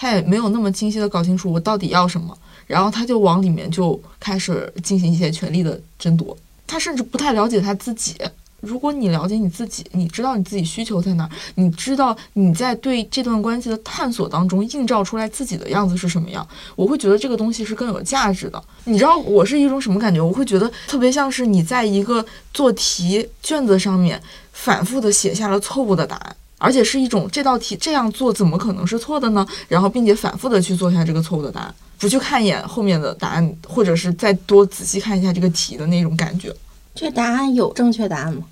[0.02, 2.36] 他也没有那么清晰的搞清楚我到底要什么，
[2.66, 6.36] 然后他就往里面就开始进行一些权力的争夺。
[6.66, 8.16] 他甚至不太了解他自己。
[8.62, 18.64] 如果你了解你自己，你知道你自己需求在哪，你知道你在对这段关系的探索当中映照出来自己的样子是什么样，我会觉得这个东西是更有价值的。
[18.86, 20.20] 你知道我是一种什么感觉？
[20.20, 24.20] 我会觉得特别像是你在一个做题卷子上面
[24.52, 29.44] 反复的写下了错误的答案，而且是一种这道题这样做怎么可能是错的呢？
[29.68, 36.56] 然后并且反复的去做一下这个错误的答案，不去看一眼后面的答案，或者是再多仔细看一下这个题的那种感觉。
[36.94, 38.44] 这答案有正确答案吗？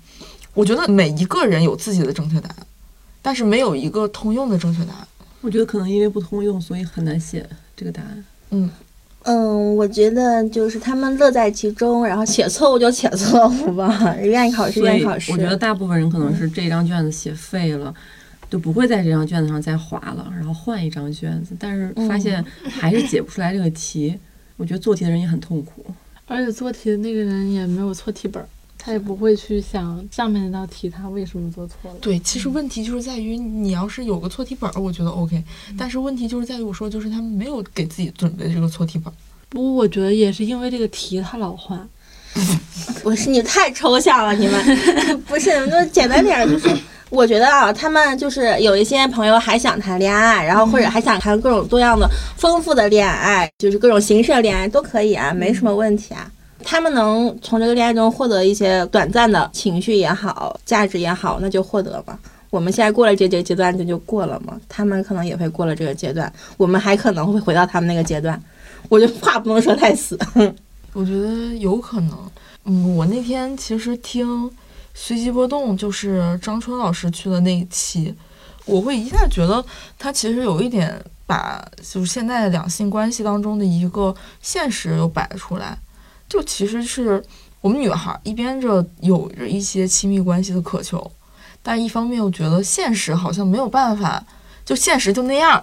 [0.54, 2.66] 我觉得每一个人有自己的正确答案，
[3.22, 5.06] 但是没有一个通用的正确答案。
[5.40, 8.24] 我觉得可能因为不通用，所以很难写这个答案。
[8.50, 8.68] 嗯，
[9.24, 15.30] 嗯，我觉得就是他们乐在其中，然后写错误就写错误吧，愿意考试愿意考试。
[15.30, 17.94] 我觉得大部分人可能是这张卷子写废了，
[18.48, 24.18] 就不会在这张卷子上再划了，然后换一张卷子，但是发现还是解不出来这个题。
[24.56, 25.84] 我觉得做题的人也很痛苦。
[26.26, 28.48] 而且做题的那个人也没有错题本儿，
[28.82, 31.96] 他也不会去想上面那道题他为什么做错了。
[32.00, 35.42] 对，其实问题就是在于你要是有个错题本儿，我觉得 OK，
[35.76, 39.16] 但是问题就是在于我说就是他们没有给自己准备这个错题本儿。
[39.50, 41.86] 不过我觉得也是因为这个题他老换，
[43.02, 46.74] 不是你太抽象了，你们 不是你们就简单点儿，就是
[47.10, 56.30] 我觉得啊，他们就是有一些朋友还想谈恋爱，然后或者还想谈各种多样的丰富的恋爱，就是各种形式的恋爱都可以啊，没什么问题啊。
[56.64, 62.18] 他们能从这个恋爱中获得一些短暂的情绪也好，价值也好，那就获得吧。
[62.50, 64.60] 我们现在过了这这阶段，这就过了嘛。
[64.68, 68.40] 他们可能也会过了这个阶段，我们还可能会回到他们那个阶段。
[68.88, 70.18] 我觉得话不能说太死。
[70.92, 72.30] 我觉得有可能。
[72.64, 74.50] 嗯，我那天其实听
[74.92, 78.12] 随机波动，就是张春老师去的那一期，
[78.64, 79.64] 我会一下觉得
[79.98, 85.78] 他其实有一点把就是现在两性关系当中的一个现实又摆出来，
[86.30, 87.22] 就其实是
[87.60, 91.10] 我们女孩一边着有着一些亲密关系的渴求，
[91.60, 94.24] 但一方面又觉得现实好像没有办法，
[94.64, 95.62] 就现实就那样。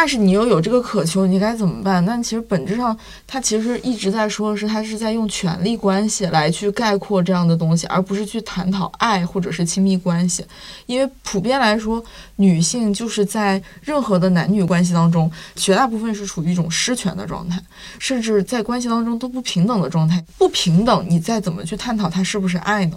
[0.00, 2.06] 但是你又有这个渴求，你该怎么办？
[2.06, 10.46] 但其实本质上，他其实一直在说的是，他是在用权力关系来去概括这样的东西，而不是去探讨爱或者是亲密关系。
[10.86, 12.00] 因为普遍来说，
[12.36, 17.60] 女性就是在任何的男女关系当中，绝大部分是处于一种失权的状态，
[17.98, 20.24] 甚至在关系当中都不平等的状态。
[20.38, 22.96] 不平等，你再怎么去探讨它是不是爱呢？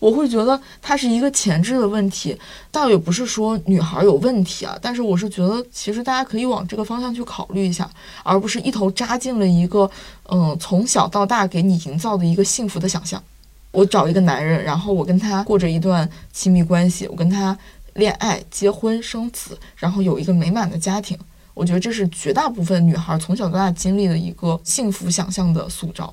[0.00, 2.36] 我会觉得它是一个前置的问题，
[2.72, 7.88] 倒也不是说女孩有问题啊，但是我是觉得其实大家可以往这个方向去考虑一下，
[8.24, 9.88] 而不是一头扎进了一个
[10.28, 13.22] 嗯从小到大给你营造的一个幸福的想象。
[13.72, 17.56] 我找一个男人，然后我跟他过着一段亲密关系，我跟他
[17.94, 21.16] 恋爱、结婚、生子，然后有一个美满的家庭。
[21.52, 26.12] 我觉得这是绝大部分女孩从小到大经历的一个幸福想象的塑造。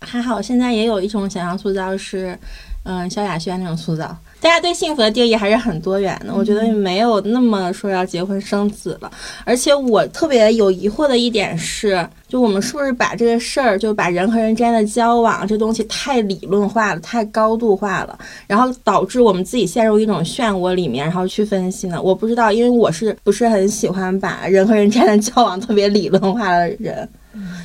[0.00, 2.38] 还好，现在也有一种想象塑造是，
[2.84, 4.16] 嗯，萧亚轩那种塑造。
[4.40, 9.08] 大家对幸福的定义还是很多元的，我觉得没有那么说要结婚生子了。
[9.44, 18.18] 而且我特别有疑惑的一点是，就我们是不是把这个事儿，就把人和人之间的交往这东西太理论化了，太高度化了，
[18.48, 22.02] 然后导致我们自己陷入一种漩涡里面，然后去分析呢？
[22.02, 27.08] 我不知道，因为我是不是很喜欢把人和人之间的交往特别理论化的人。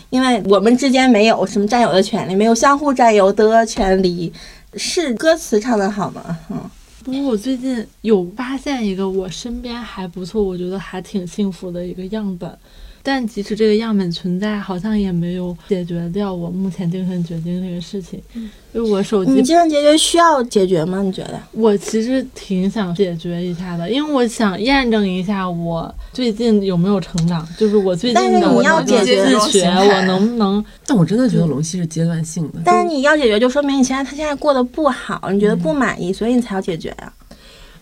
[0.10, 4.32] 因为我们之间没有什么占有的权利，没有相互占有的权利，
[4.74, 6.40] 是歌词唱的好吗？
[6.50, 6.70] 嗯，
[7.04, 12.58] 不过我最近有发现一个我身边还不错，我觉得还挺幸福的一个样本。
[13.08, 18.22] 但即使这个样本存在，好像也没有解决掉我目前精神绝经这个事情。
[18.34, 21.02] 嗯、就我手机你精神结节需要解决吗？
[21.02, 21.40] 你觉得？
[21.54, 37.14] 我其实挺想解决一下的，因为我想验证一下我最近有没有成长，就是我最近但是的你要解决自学，我能不能 但我真的觉得龙溪是阶段性的，但是你要解决，就说明你现在他现在过得不好，你觉得不满意，所以你才要解决呀、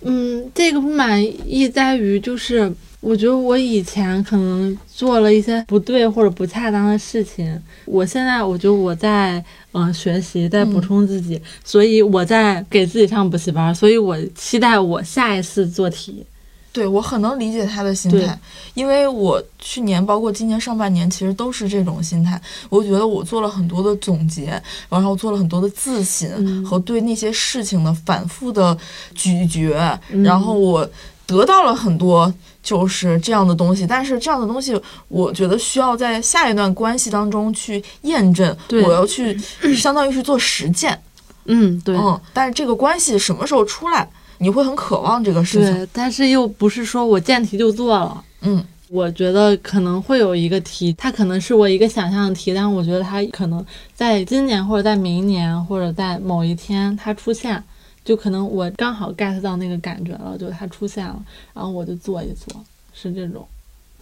[0.01, 2.71] 嗯，这个不满意在于，就是
[3.05, 9.37] 我觉得我以前可能做了一些不对或者不恰当的事情，我现在我觉得我在
[9.73, 16.25] 嗯、呃学习，在补充自己，所以我在给自己上补习班，所以我期待我下一次做题。
[16.73, 18.37] 对我很能理解他的心态，
[18.73, 22.41] 因为我去年包括今年上半年，其实都是这种心态。
[22.69, 28.75] 我觉得我做了很多的总结，然后做了很多的自省、嗯和对那些事情的反复的
[29.13, 30.89] 咀嚼，嗯然后我
[31.25, 32.33] 得到了很多
[32.65, 33.88] 就是这样的东西。
[33.88, 39.38] 但是这样的东西，我觉得需要在下一段关系当中去验证，对我要去
[39.78, 40.99] 相当于是做实践。
[41.45, 41.95] 嗯，对。
[41.95, 45.73] 嗯，但是这个关系什么时候出来，你会很渴望这个事情。
[45.73, 48.23] 对，但是又不是说我见题就做了。
[48.41, 57.63] 嗯，我觉得可能会有一个题，它可能是我一个想象的题，但我觉得它可能在今年或者在明年或者在某一天它出现，
[58.05, 61.19] 就可能我刚好 get 到那个感觉了，就它出现了，
[61.53, 62.63] 然后我就做一做，
[62.93, 63.45] 是这种。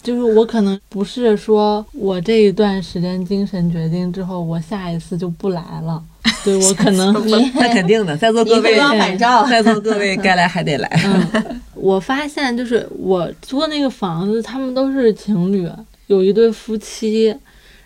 [0.03, 6.03] 就是我可能不是说我这一段时间精神决定之后，我下一次就不来了。
[6.43, 7.13] 对我可能
[7.55, 8.75] 那肯定的，在座各位。
[9.49, 10.89] 在座各位该来还得来。
[11.05, 15.69] 嗯，我发现就是我租的那个房子，他们都是情侣，
[16.07, 17.33] 有一对夫妻。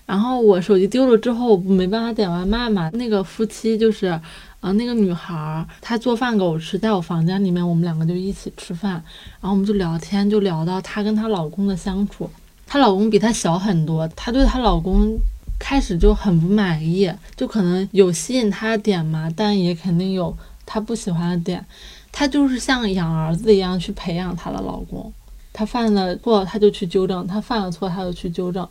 [0.08, 2.90] 然后我手机丢了之后，我没办法点外卖嘛。
[2.94, 4.20] 那个夫妻就是，
[4.68, 9.02] 然后，那个女孩她做饭给我吃，在我房间里面，我们两个就一起吃饭，
[9.40, 12.30] 然后我们就聊天，就聊到她跟她老公的相处。
[12.66, 15.18] 她老公比她小很多，她对她老公
[15.58, 21.66] 开始就很不满意，就可能有吸引她的点嘛，但也肯定有她不喜欢的点。
[22.12, 25.14] 她就是像养儿子一样去培养她的老公，
[25.54, 28.68] 她犯了错她就去纠正，她犯了错她就去纠正。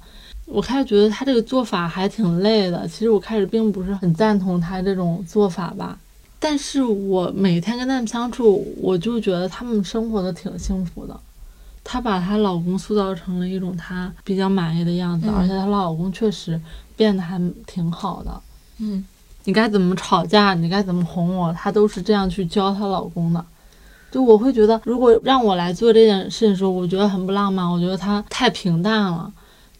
[0.46, 5.98] 我开始觉得她这个做法还挺累的，其实我开始并不是很赞同她这种做法吧。
[6.38, 11.18] 但是我每天跟他们相处，我就觉得他们生活的挺幸福的。
[11.82, 16.60] 她把她老公塑造成了一种她比较满意的样子，嗯而且她老公确实
[16.96, 18.40] 变得还挺好的。
[18.78, 19.04] 嗯，
[19.44, 23.44] 你该怎么吵架，你该怎么哄我，她都是这样去教她老公的。
[24.10, 29.32] 就我会觉得，如果让我来做这件事的时候，我觉得很不浪漫，我觉得她太平淡了。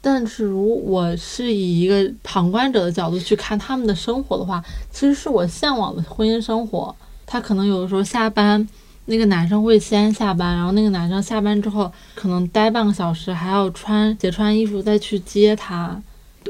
[0.08, 6.94] 但是如我是以一个旁观者的角度去看他们的生活的话，其实是我向往的婚姻生活。
[7.26, 8.64] 他可能有的时候下班，
[9.06, 16.00] 那个男生会先下班，然后那个男生下班之后可能待半个小时，还要穿解穿衣服再去接她。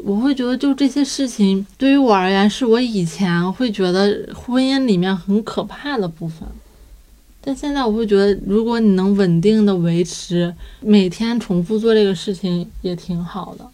[0.04, 6.46] 我会觉得，就这些事情对于我而言，是我以前会觉得婚姻里面很可怕的部分。
[7.46, 13.64] 但现在我会觉得，如果你能稳定的维持每天重复做这个事情，也挺好的。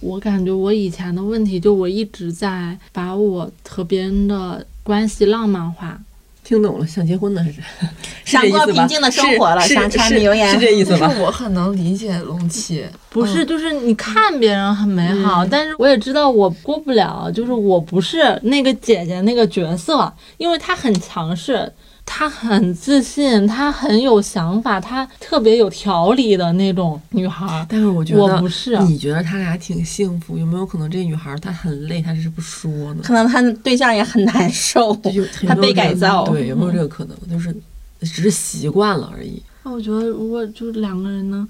[0.00, 5.98] 我感觉我以前的问题，就我一直在把我和别人的关系浪漫化。
[6.44, 7.60] 听懂了，想结婚呢还是？
[8.26, 11.10] 想过平静的生活了想柴米油盐是这意思吧？
[11.18, 21.72] 我很能理解龙七，不是，就是你看别人很美好，嗯但是我也知道我过不了，就是我不是那个姐姐那个角色，因为她很强势，
[22.08, 27.66] 她很自信，她很有想法，她特别有条理的那种女孩儿。
[27.68, 33.02] 但是我觉得我不是你觉得他俩挺幸福，有没有可能这女孩她很累，她只是不说呢？
[33.04, 36.24] 可能她的对象也很难受， 就有他被改造。
[36.24, 37.16] 对，有没有这个可能？
[37.30, 37.54] 就是
[38.00, 39.42] 只是习惯了而已。
[39.64, 41.46] 那我觉得如果就是两个人能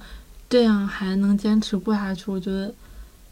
[0.49, 2.73] 这样还能坚持过下去，我觉得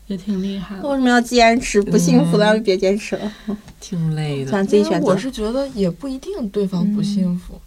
[0.07, 0.89] 也挺厉害的。
[0.89, 1.81] 为什么要坚持？
[1.83, 3.33] 不幸福的，要别坚持了，
[3.81, 4.51] 挺累的。
[4.51, 5.17] 咱自己选择我。
[5.17, 7.61] 是觉得也不一定对方不幸福。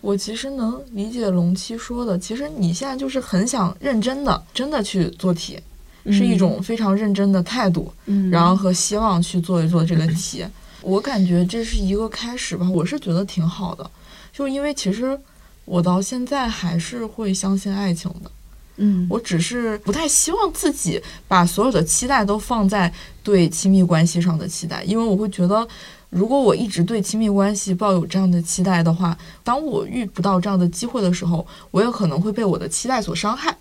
[0.00, 5.60] 我其实能理解龙七说的，其实你现在就是很想认真的、真的去做题，
[6.06, 10.44] 是一种非常认真的态度，嗯，然后和希望去做一做这个题。
[10.80, 13.88] 我感觉这是一个开始吧，我是觉得挺好的，
[14.32, 15.16] 就是因为其实
[15.64, 18.30] 我到现在还是会相信爱情的。
[18.76, 25.66] 嗯，我只是不太希望自己把所有的期待都放在对亲密关系上的期待，因为我会觉得，
[26.10, 33.56] 如果我一直对亲密关系抱有这样的期待的话，当我遇不到这样的机会的时候，我也可能会被我的期待所伤害。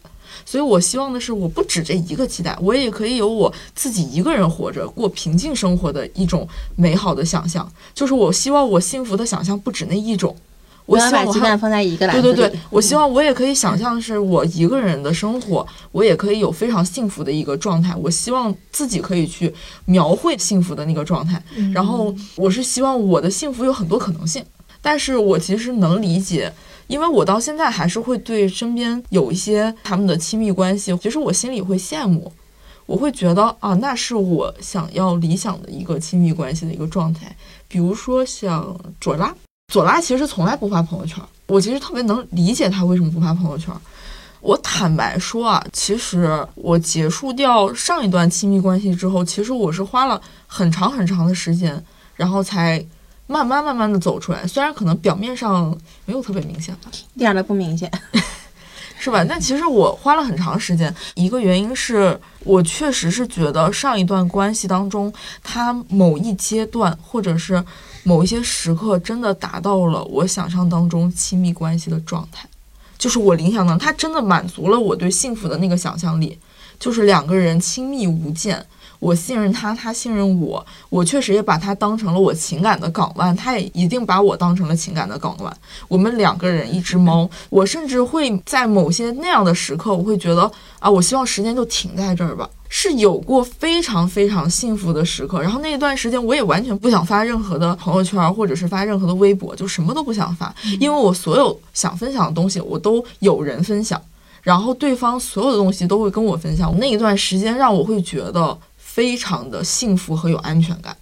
[0.45, 6.47] 所以我希望的是，我不止这一个期待，我也可以有我自己一个人活着、过平静生活的一种
[6.77, 7.69] 美好的想象。
[7.93, 10.35] 就是我希望我幸福的想象不止那一种，
[10.85, 12.35] 我希望我还鸡蛋放在一个篮子里。
[12.35, 17.95] 对对对，我希望我也可以想象是我一个人的生活，我也可以有非常幸福的一个状态。
[17.95, 19.53] 我希望自己可以去
[19.85, 21.41] 描绘幸福的那个状态，
[21.73, 24.43] 然后我是希望我的幸福有很多可能性。
[24.81, 26.51] 但是我其实能理解，
[26.87, 32.33] 因为我到现在还是会对身边有一些他们的亲密关系，其实我心里会羡慕，
[32.87, 37.35] 我会觉得啊，那是我想要理想的一个亲密关系的一个状态。
[37.67, 39.33] 比如说像卓拉，
[39.71, 43.73] 左拉其实从来不发朋友圈，我其实特别能理解他为什么不发朋友圈。
[44.41, 51.81] 我坦白说啊，其实我结束掉上一段亲密关系之后，其实我是花了很长很长的时间，
[52.17, 52.85] 然后才
[53.27, 54.45] 慢慢慢慢的走出来。
[54.45, 57.89] 虽然可能表面上没有特别明显吧，一点都不明显。
[58.99, 59.25] 是吧？
[59.27, 65.11] 但其实我花了很长时间，一个原因是我确实是觉得上一段关系当中，
[65.41, 67.63] 他某一阶段或者是
[68.03, 72.47] 某一些时刻，真的达到了我想象当中亲密关系的状态，
[72.97, 76.37] 就是我理想当中，他真的满足了我对幸福的那个想象力，
[76.79, 78.65] 就是两个人亲密无间。
[78.99, 85.57] 我信任他，他信任我，我确实也把他当成了我情感的港湾，他也一定把我当成了情感的港湾。
[85.87, 92.47] 我们两个人一只猫，我甚至会在某些那样的时刻，我会觉得啊，我希望时间就停在这儿吧。
[92.73, 104.01] 是有过非常非常幸福的时刻，然后那一段时间我也完全不想发任何的朋友圈，或者是发任何的微博，就什么都不想发，因为我所有想分享的东西我都有人分享，
[104.41, 106.73] 然后对方所有的东西都会跟我分享。
[106.79, 108.57] 那一段时间让我会觉得。
[108.93, 110.93] 非常的幸福和有安全感，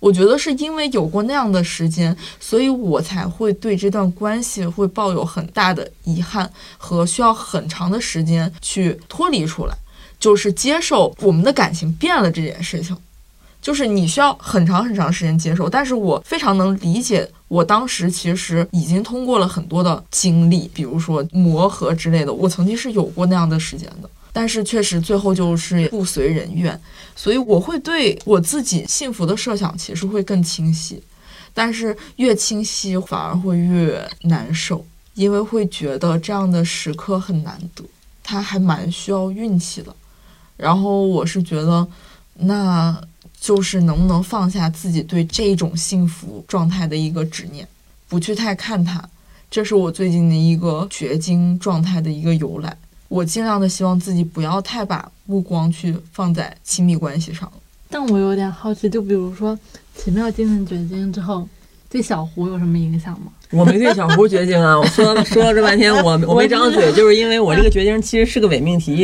[0.00, 9.76] 我觉得是因为有过那样的时间，所以我才会对这段关系会抱有很大的遗憾和需要很长的时间去脱离出来，
[10.22, 12.96] 就是接受我们的感情变了这件事情，
[13.60, 15.68] 就是你需要很长很长时间接受。
[15.68, 24.08] 但是我非常能理解，我当时其实已经通过了很多的经历，比如说磨合之类的，我曾经是有过那样的时间的。
[24.32, 26.80] 但是确实最后就是不随人愿，
[27.16, 31.02] 所以我会对我自己幸福的设想其实会更清晰，
[31.52, 37.82] 但是越清晰反而会越难受，因为会觉得这样的时刻很难得，
[38.22, 39.92] 它还蛮需要运气的。
[40.56, 41.86] 然后我是觉得，
[42.34, 43.00] 那
[43.40, 47.66] 就是能不能放下自己对这种幸福状态的一个执念，
[48.08, 49.02] 不去太看它，
[49.50, 52.76] 这是我最近的一个绝经状态的一个由来。
[53.08, 57.50] 我尽量的希望自己不要太把目光去放在亲密关系上。
[57.90, 59.58] 但我有点好奇，就比如说
[59.94, 61.46] 奇妙精神绝经之后，
[61.90, 63.32] 对小胡有什么影响吗？
[63.52, 64.76] 我没对小胡绝经啊！
[64.80, 68.96] 我说说了这半天，我我没张嘴，就是因为我这个绝经 其实是个伪命题，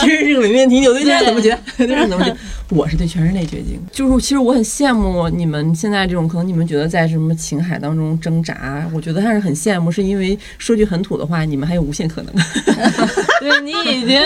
[0.00, 0.82] 其实是个伪命题。
[0.82, 1.58] 有对象怎么绝？
[1.76, 2.34] 对象怎么绝？
[2.70, 3.80] 我是对全人类绝经。
[3.90, 12.32] 就是其实我很羡慕你们现在这种，可能你们觉得在什么情海当中挣扎，我觉得还是很羡慕，是因为说句很土的话，你们还有无限可能。
[13.40, 14.20] 对你已经，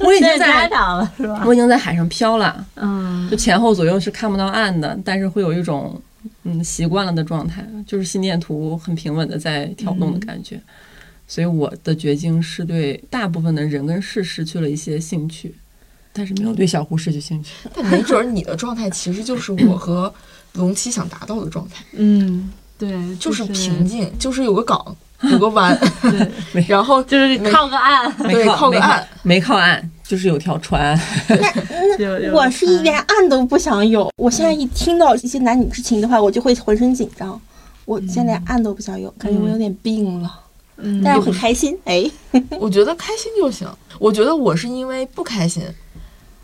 [0.00, 1.42] 我已经在了是吧？
[1.46, 5.98] 我已经在海上漂了，嗯，就前后左右是看不到岸的，但是会有一种。
[6.44, 10.60] 嗯，习惯了的状态，就是心电图很平稳的在跳动的感觉，
[11.26, 15.54] 所以我的绝经是对大部分的人跟事失去了一些兴趣，
[16.12, 17.68] 但是没有对小胡失去兴趣。
[17.74, 20.12] 但没准儿你的状态其实就是我 和
[20.52, 24.96] 龙七想达到的状态，嗯，对，就是平静，就是有个港，
[25.30, 29.90] 有个湾，对， 然后就是靠个岸，对，靠个岸，没靠岸。
[30.06, 30.94] 就是有条船，
[31.28, 34.10] 那那我是一连岸都不想有。
[34.18, 37.40] 我现在一听到一些男女之情的话，我就会浑身紧张。
[37.86, 40.30] 我现在连岸都不想有，感觉我有点病了。
[40.76, 41.74] 嗯，但是我很开心。
[41.86, 42.04] 哎，
[42.60, 43.66] 我觉得开心就行。
[43.98, 45.62] 我觉得我是因为不开心，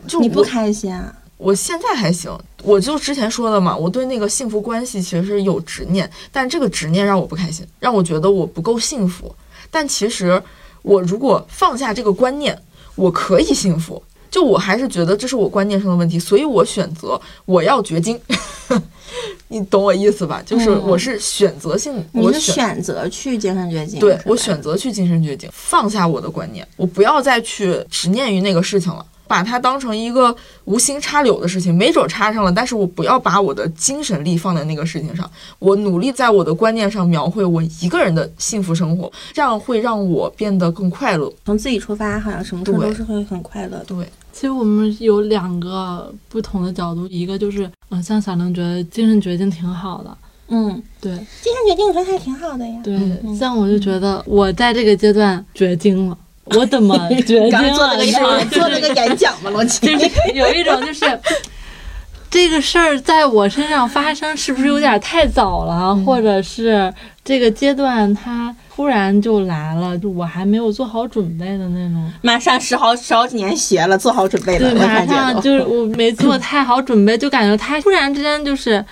[0.09, 1.15] 就你不开心啊？
[1.41, 2.31] 我现在还行。
[2.63, 9.35] 我就之前说的嘛，我对那个幸福关系其实有执念，但这个执念让我不开心，让我觉得我不够幸福。
[9.71, 10.43] 但其实
[10.83, 12.57] 我如果放下这个观念。
[12.97, 18.21] 我可以幸福，就我还是觉得这是我观念上的问题，所以我选择我要绝经，
[19.49, 20.43] 你懂我意思吧？
[20.45, 29.07] 就是我是选择性，我选择去精神绝经，对我选择去精神绝经，放下我的观念，我不要再去执念于那个事情了。
[29.31, 35.31] 把它当成一个无心插柳的事情，没准插上了，但是我不要把我的精神力放在那个事情上。
[35.61, 41.33] 我努力在我的观念上描绘我一个人的幸福生活，这样会让我变得更快乐。
[41.45, 43.81] 从自己出发，好像什么事都是会很快乐。
[43.87, 50.19] 对，其实我们有两个不同的角度，一个就是，嗯，像小玲觉得精神绝境挺好的，
[50.49, 52.81] 嗯，对，精神绝境我觉得还挺好的呀。
[52.83, 52.99] 对，
[53.39, 56.19] 像我就觉得我在这个阶段绝经了。
[56.59, 56.97] 我怎么
[57.27, 57.75] 绝经了？
[58.51, 59.51] 做了个演讲嘛？
[59.51, 61.05] 罗琦， 就是有一种就是，
[62.31, 66.93] 这个事儿在我身上发生是不是有点太早了，或者是
[67.25, 72.13] 这个阶段它突然就来了，就我还没有做好准备的那种。
[72.23, 78.85] 马上十好十好几年学了，做好准备了，对，我马上就是我没做太好准备，就感觉他突然之间就是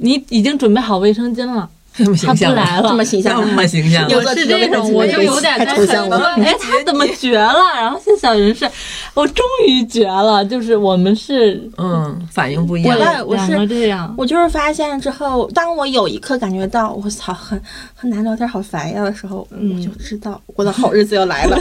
[0.00, 7.54] 你已经准备好卫生巾了，这 么他不形象，来了，这么形象这么形象，有我是这种，我就有点在抽象了说，哎， 他怎么绝了？
[7.76, 8.68] 然后现在小人是，
[9.14, 13.24] 我终于绝了，就是我们是嗯，反应不一我样。
[13.26, 17.60] 我我是这样，我就是发现之后，当我有一刻感觉到我操很
[17.94, 21.56] 很难聊天好烦呀的时候，嗯我就知道我的好日子要来了。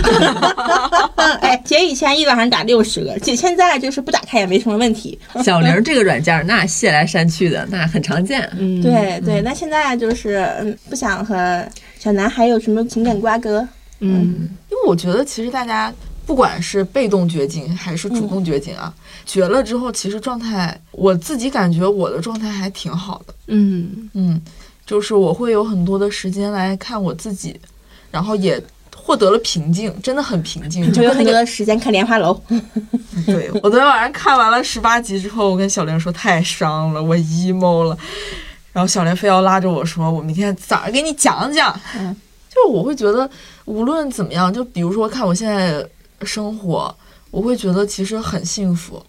[1.42, 5.18] 哎，姐以前一晚上打六十个，姐现在就是不打开也没什么问题。
[5.44, 8.50] 小玲这个软件，那卸来删去的，那很常见。
[8.58, 11.66] 嗯，对对，那现在就是嗯，不想和
[12.00, 13.68] 小男孩有什么情感瓜葛。
[14.00, 15.94] 嗯，因为我觉得其实大家
[16.26, 18.94] 不管是被动绝经还是主动绝经啊，
[19.26, 23.34] 绝了之后，其实状态我自己感觉我的状态还挺好的。
[23.48, 24.42] 嗯嗯，
[24.86, 27.58] 就是我会有很多的时间来看我自己，
[28.12, 28.62] 然后也
[28.94, 30.86] 获得了平静，真的很平静。
[30.92, 32.38] 就就有很多的时间看莲花楼。
[33.26, 37.98] 对我昨天晚上看完了十八集之后，我跟小玲说太伤了，我 emo 了。
[38.74, 41.80] 然后小莲非要拉着我说，我明天早上给你讲讲。
[41.96, 42.14] 嗯，
[42.50, 43.30] 就是我会觉得
[43.66, 45.88] 无论怎么样，就比如说看我现在
[46.24, 46.94] 生活，
[47.30, 49.02] 我会觉得其实很幸福。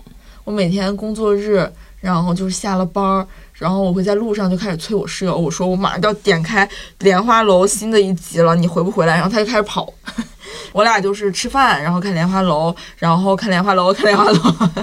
[0.44, 1.66] 我每天工作日，
[2.00, 6.66] 然后就是下了班儿，然后我会在路上就开始催我室友，我说我马上就要点开
[6.98, 9.14] 《莲花楼》新的一集了，你回不回来？
[9.14, 9.90] 然后他就开始跑。
[10.72, 14.34] 我俩就是吃饭，然后看《莲花楼》，然后看《莲花楼》，看《莲花楼》，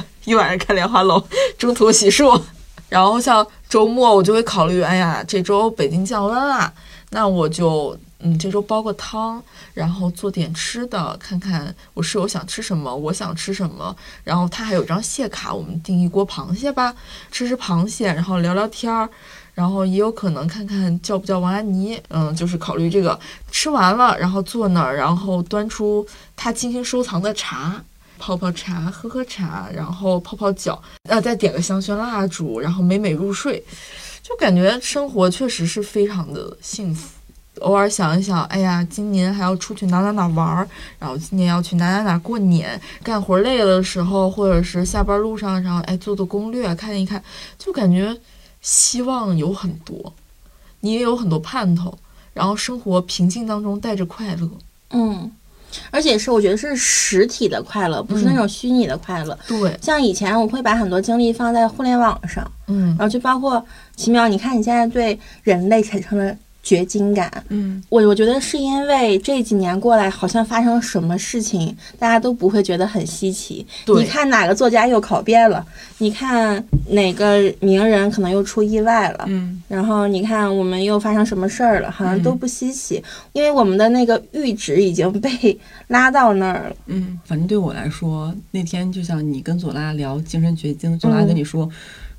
[0.25, 1.19] 一晚上看《莲花楼》，
[1.57, 2.41] 中途洗漱。
[2.91, 6.71] 然后像周末我就会考虑，哎呀，这周北京降温啊，
[7.11, 9.41] 那我就嗯这周煲个汤，
[9.73, 13.95] 然后做点吃的，看看我室友想吃什么，我想吃什么。
[14.25, 16.93] 然后他还有张蟹卡，我们订一锅螃蟹吧，
[17.31, 19.07] 吃吃螃蟹，然后聊聊天儿。
[19.53, 23.17] 然后也有可能看看叫不叫王安妮，嗯，就是考虑这个。
[23.49, 27.81] 吃完了，然后坐那儿，然后端出他精心收藏的茶，
[28.21, 33.61] 泡泡茶，喝喝茶，然后泡泡脚，呃，再点个香薰蜡烛，然后美美入睡，
[34.21, 37.09] 就感觉生活确实是非常的幸福。
[37.61, 40.67] 偶尔想一想，哎呀，今年还要出去哪哪哪玩儿，
[40.99, 47.21] 然后今年要去哪哪哪过年，干活累了的时候，或者是下班路上，然后哎做做攻略，看一看，
[47.57, 48.15] 就感觉
[48.61, 50.13] 希望有很多，
[50.81, 51.97] 你也有很多盼头，
[52.33, 54.47] 然后生活平静当中带着快乐。
[54.91, 55.31] 嗯，
[55.89, 59.37] 而且是我觉得是实体的快乐，不是那种虚拟的快乐。
[59.47, 63.63] 对，像以前我会把很多精力放在互联网上，嗯然后就包括
[63.95, 73.65] 奇妙，你看你现在对人类产生了绝经感，嗯，我我觉得是因为这几年过来，好像发生什么事情，大家都不会觉得很稀奇。
[73.85, 74.03] 对。
[74.03, 75.65] 你看哪个作家又考编了，
[75.97, 82.21] 你看哪个名人可能又出意外了，嗯，然后你看我们又发生什么事儿了，好像嗯。
[82.23, 83.03] 都不稀奇，
[83.33, 85.29] 因为我们的那个阈值已经被
[85.87, 86.75] 拉到那儿了。
[86.85, 91.67] 嗯，反正对我来说，那天就像你跟左拉聊精神绝经，左拉跟你说，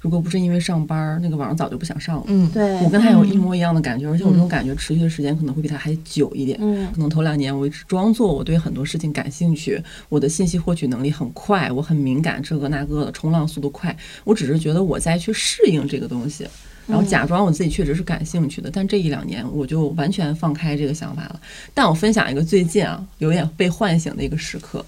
[0.02, 2.24] 如果不是因为上班儿，那个网上早就不想上了。
[2.26, 6.58] 嗯，对，我跟他有一模一样的感觉，而且我这种感觉持续的时间可能会比他还久一点。
[6.60, 13.96] 嗯可能头两年我一直装作我对很多事情感兴趣，我的信息获取能力很快，我很敏感，这个那个的，冲浪速度快。
[14.24, 16.46] 我只是觉得我在去适应这个东西，
[16.86, 18.68] 然后假装我自己确实是感兴趣的。
[18.72, 21.40] 但这一两年我就完全放开这个想法了。
[21.72, 24.84] 但我分享一个最近啊，有点被唤醒的一个时刻。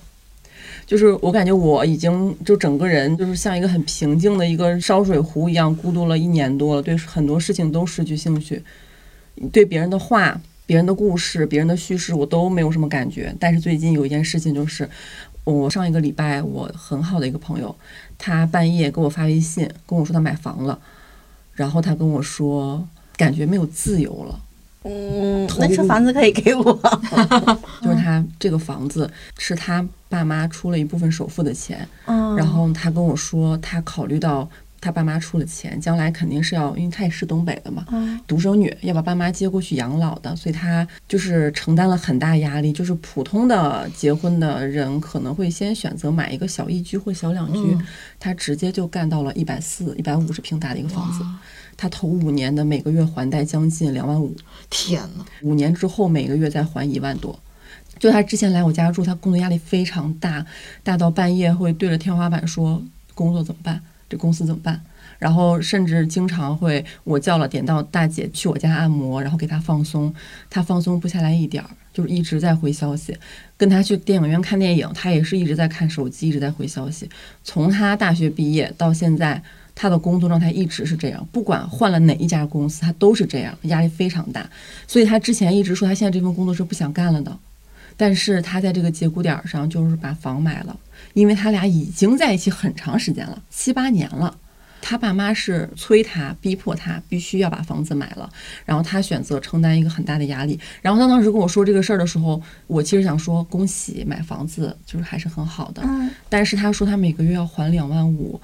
[0.95, 8.63] 就是我感觉我已经就整个人就是像一个很平静的一个烧水壶一样孤独了一年多了，对很多事情都失去兴趣，
[9.51, 13.35] 对别人的话、别人的故事、别人的叙事我都没有什么感觉。
[13.41, 14.89] 但是最近有一件事情就是，
[15.43, 17.75] 我上一个礼拜我很好的一个朋友，
[18.17, 20.79] 他半夜给我发微信跟我说他买房了，
[21.55, 22.87] 然后他跟我说
[23.17, 24.41] 感觉没有自由了。
[24.85, 26.79] 嗯，那这房子可以给我。
[28.05, 34.49] 就是他这个房子是他爸妈出了一部分首付的钱，嗯，然后他跟我说，他考虑到
[34.81, 42.73] 他爸妈出了钱，将来肯定是要，因为他也是东北的嘛，嗯独生女要把爸妈接过去养老的，所以他就是承担了很大压力。
[42.73, 47.87] 就是普通的结婚的人可能会先选择买一个小一居或小两居，嗯
[48.21, 51.25] 他直接就干到了一百四、一百五十平大的一个房子。
[51.77, 54.35] 他头五年的每个月还贷将近两万五，
[54.71, 57.37] 天呐，五年之后每个月再还一万多。
[57.99, 60.45] 就他之前来我家住，他工作压力非常大，
[60.83, 62.83] 大到半夜会对着天花板说
[63.15, 64.81] 工作怎么办，这公司怎么办。
[65.19, 70.13] 然后甚至经常会我叫了点到大姐去我家按摩，然后给他放松，
[70.51, 73.17] 他放松不下来一点儿，就是一直在回消息。
[73.57, 77.09] 跟他去电影院看电影，他也是一直在看手机，一直在回消息。
[77.43, 79.41] 从他大学毕业到现在
[79.75, 84.51] 他的工作状态一直是这样，不管换了哪一家公司，他都是这样，压力非常大。
[84.87, 87.39] 所以他之前一直说他现在这份工作是不想干了的，
[87.97, 90.77] 但是他在这个节骨点儿上就是把房买了，
[91.13, 94.37] 因为他俩已经在一起很长时间了，七八年了。
[94.87, 98.29] 他爸妈是催他、逼迫他必须要把房子买了，
[98.67, 100.61] 然后他选择承担一个很大的压力。
[100.83, 105.81] 然后他当时跟我说这个事儿的时候，我其实想说恭喜买房子，就是还是很好的。
[105.87, 108.39] 嗯，但是他说他每个月要还两万五，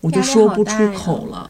[0.00, 1.48] 我就说不出口了。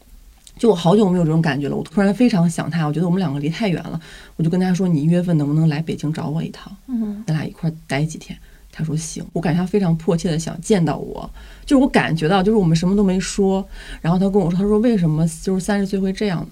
[0.59, 3.99] 就我好久没有这种感觉了，我突然非常想他，我觉得我们两个离太远了，
[4.35, 6.75] 我就跟他说：“你一月份能不能来北京找我一趟？
[6.87, 8.37] 嗯，咱俩一块儿待几天。”
[8.71, 11.29] 他说行，我感觉他非常迫切的想见到我，
[11.65, 13.65] 就是我感觉到，就是我们什么都没说，
[14.01, 16.47] 然后他跟我说，他说为什么就是三十岁会这样呢？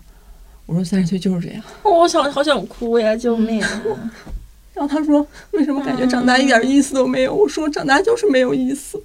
[0.65, 1.63] 我说三十岁就是这样。
[1.83, 3.61] 我想好想哭呀，救命！
[4.73, 7.33] 然后他说为什么感觉长大一点意思都没有？
[7.33, 9.01] 我说长大就是没有意思。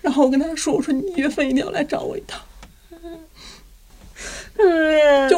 [0.00, 2.40] 然后我跟他说，我说你一月份一定要来找我一趟。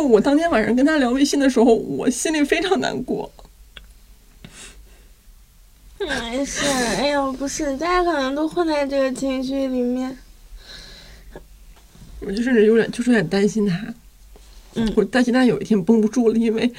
[0.05, 3.33] 就我当天晚上跟他聊微信的时候，我心里非常难过。
[5.99, 10.15] 没事，哎呦，不是，大家可能都混在这个情绪里面。
[12.21, 13.83] 我就甚至有点，就是有点担心他。
[14.75, 16.71] 嗯，我担心他有一天绷不住了，因为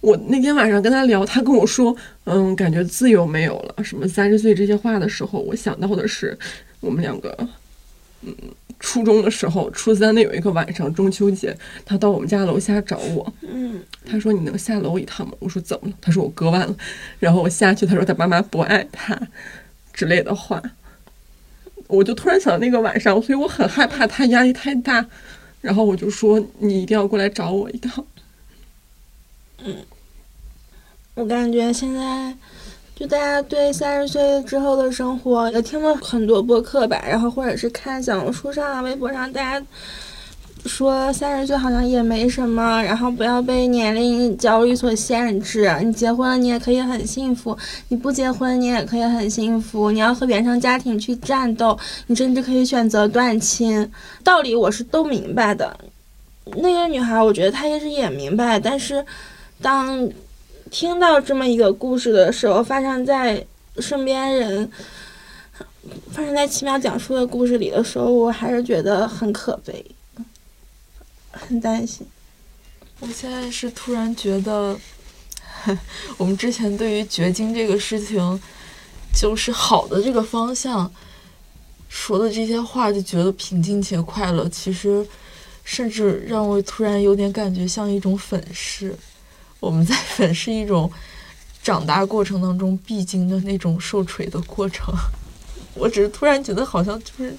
[0.00, 1.94] 我那天晚上跟他聊，他跟我说，
[2.24, 6.38] 嗯，感觉自由没有了，什么三十岁这些话的时候，我想到的是
[6.80, 7.36] 我们两个，
[8.22, 8.34] 嗯。
[8.80, 13.32] 初中的时候，初三的有一个晚上，中秋节，他到我们家楼下找我。
[13.42, 16.76] 嗯，他说：“你能下楼一趟吗？”我说：“怎么了？”他说：“我割腕了。”
[17.20, 19.16] 然后我下去，他说：“他爸妈不爱他，
[19.92, 20.60] 之类的话。”
[21.86, 25.06] 我就突然想到那个晚上，所以我很害怕他压力太大。
[25.60, 28.04] 然后我就说：“你一定要过来找我一趟。”
[29.62, 29.76] 嗯，
[31.14, 32.36] 我感觉现在。
[32.94, 39.66] 就大家对三十岁之后的生活也听了很多播客吧，然后或者是看小红书上、微博上，大家
[40.66, 45.74] 说三十岁好像也没什么，然后不要被年龄焦虑所限制。
[45.82, 47.56] 你结婚了，你也可以很幸福；
[47.88, 49.90] 你不结婚，你也可以很幸福。
[49.90, 51.76] 你要和原生家庭去战斗，
[52.06, 53.90] 你甚至可以选择断亲。
[54.22, 55.76] 道理我是都明白的。
[56.58, 59.04] 那个女孩，我觉得她也是也明白，但是
[59.60, 60.08] 当。
[60.72, 63.46] 听到这么一个故事的时候，发生在
[63.76, 64.72] 身边人，
[66.10, 69.84] 发生在奇妙讲述的故事里的时候，我还是觉得很可悲，
[71.30, 72.06] 很担心。
[73.00, 74.74] 我现在是突然觉得，
[76.16, 78.40] 我们之前对于绝经这个事情，
[79.14, 80.90] 就是好的这个方向
[81.90, 84.48] 说的这些话，就觉得平静且快乐。
[84.48, 85.06] 其实，
[85.64, 88.96] 甚至让我突然有点感觉像一种粉饰。
[89.62, 90.90] 我们在粉饰一种
[91.62, 94.92] 长大过程当中必经的那种受锤的过程。
[95.74, 97.36] 我只是突然觉得好像就是，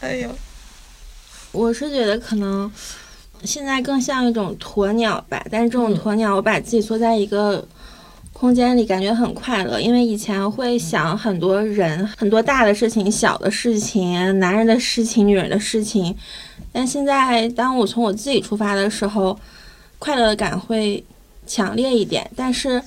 [0.00, 0.30] 哎呀，
[1.52, 2.72] 我是觉得可能
[3.44, 5.44] 现在更像一种鸵鸟吧。
[5.50, 7.62] 但是这种鸵鸟，我把自己缩在一个
[8.32, 9.78] 空间里，感觉很快乐。
[9.78, 16.16] 因为以前会想很多人、很多大的事情、小的事情、男人的事情、女人的事情。
[16.72, 19.38] 但现在，当我从我自己出发的时候，
[19.98, 21.04] 快乐感会。
[21.46, 22.80] 强烈一点，但是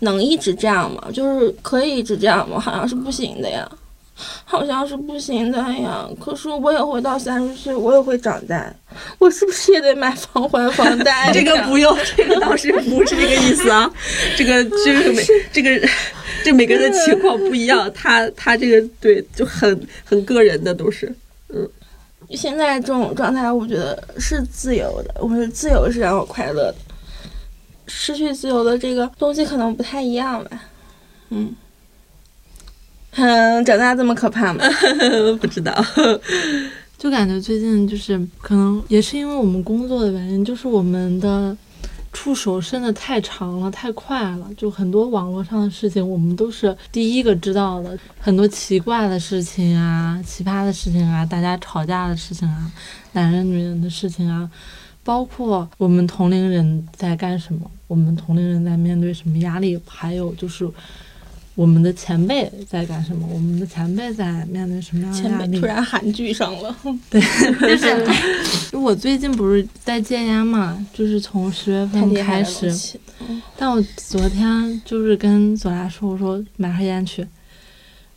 [0.00, 1.08] 能一直这样吗？
[1.12, 2.60] 就是可以一直这样吗？
[2.60, 3.66] 好像是不行的呀，
[4.44, 6.08] 好像是不行的呀。
[6.20, 8.72] 可是我也会到三十岁，我也会长大，
[9.18, 11.30] 我是不是也得买房还房贷？
[11.34, 13.90] 这个不用，这个倒是不是这个意思啊。
[14.36, 15.88] 这个就是每 这个
[16.44, 21.14] 这每个人的情况不一样，他他这个对就很很个人的都是，
[21.48, 21.68] 嗯。
[22.30, 26.74] 现在这种状态，我觉得是自由的，我觉得自由是让我快乐的。
[27.86, 30.50] 失去自由的这个东西可能不太一样吧，
[31.30, 31.54] 嗯，
[33.12, 34.64] 嗯，长大这么可怕吗？
[35.40, 35.72] 不知道，
[36.98, 41.56] 就感觉最近就是可能也是因为我们工作的原因，就是我们的
[42.12, 52.70] 触手伸的太长了，太快了，就很多网络上的事情我们都是第一个知道的，很多奇怪的事情啊，奇葩的事情啊，大家吵架的事情啊，
[53.12, 54.50] 男人女人的事情啊。
[55.04, 60.68] 包括我们同龄人在干什么，我们同龄人在面对什么压力，还有就是
[61.54, 65.60] 我们的前辈在干什么，我们的前辈在面对什么样的压力？
[65.60, 66.76] 突然韩剧上了，
[67.08, 67.20] 对，
[67.60, 72.98] 就是我最近不是在戒烟嘛，就是从十月份开始，
[73.56, 77.26] 但我昨天就是跟左拉说，我说买盒烟去，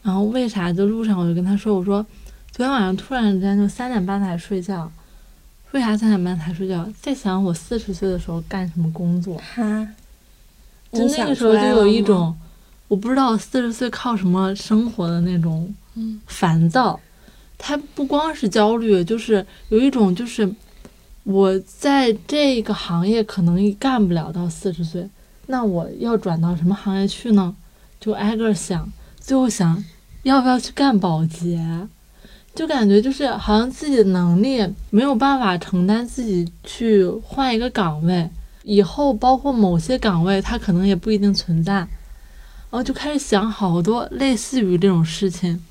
[0.01, 2.05] 然后为啥就路上我就跟他说，我说
[2.51, 4.91] 昨天晚上突然间就三点半才睡觉。
[5.71, 6.87] 为啥三点半才睡觉？
[6.99, 9.37] 在想我四十岁的时候干什么工作？
[9.37, 9.87] 哈，
[10.91, 12.35] 就那个时候就有一种，
[12.87, 15.71] 我不知道四十岁靠什么生活的那种
[16.25, 16.99] 烦躁，
[17.57, 20.51] 他不光是焦虑，就是有一种就是
[21.23, 25.07] 我在这个行业可能干不了到四十岁，
[25.45, 27.55] 那我要转到什么行业去呢？
[27.99, 29.83] 就挨个想，最后想
[30.23, 31.87] 要不要去干保洁，
[32.55, 38.29] 就感觉就是好像自己的能力没有办法承担自己去换一个岗位，
[38.63, 41.87] 以后包括某些岗位它可能也不一定存在，然
[42.71, 45.63] 后就开始想好多类似于这种事情，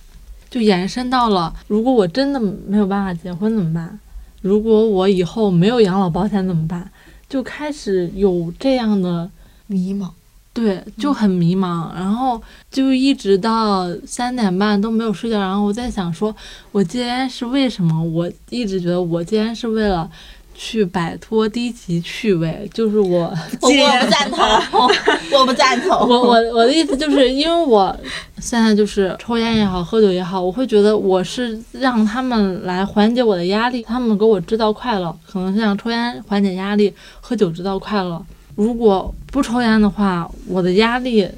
[0.48, 3.98] 就延伸到了如果我真的没有办法结婚怎么办？
[4.40, 6.90] 如果我以后没有养老保险怎么办？
[7.28, 9.30] 就开始有这样的
[9.66, 10.08] 迷茫。
[10.52, 12.40] 对，就很迷茫，然后
[12.70, 15.38] 就一直到三点半都没有睡觉。
[15.38, 16.34] 然后我在想，说
[16.72, 18.02] 我戒烟是为什么？
[18.02, 20.10] 我一直觉得我戒烟是为了
[20.56, 23.32] 去摆脱低级趣味，就是我，
[23.62, 24.90] 我不赞同，
[25.38, 25.96] 我不赞同。
[25.96, 27.96] 我 我我的意思就是，因为我
[28.40, 38.20] 现在就是抽烟也好，喝酒也好，我会觉得我是让他们来缓解我的压力，他们给我制造快乐，可能是让抽烟缓解压力，喝酒制造快乐。
[38.58, 41.28] 如果不抽烟的话，我的压力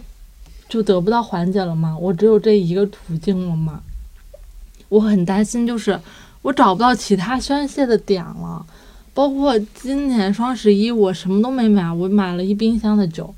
[0.70, 1.94] 就得不到缓解了吗？
[2.00, 3.82] 我只有这一个途径了吗？
[4.88, 6.00] 我很担心，就是
[6.40, 8.64] 我找不到其他宣泄的点了。
[9.12, 13.34] 包括今年双十一，我什么都没买，我买了一冰箱的酒，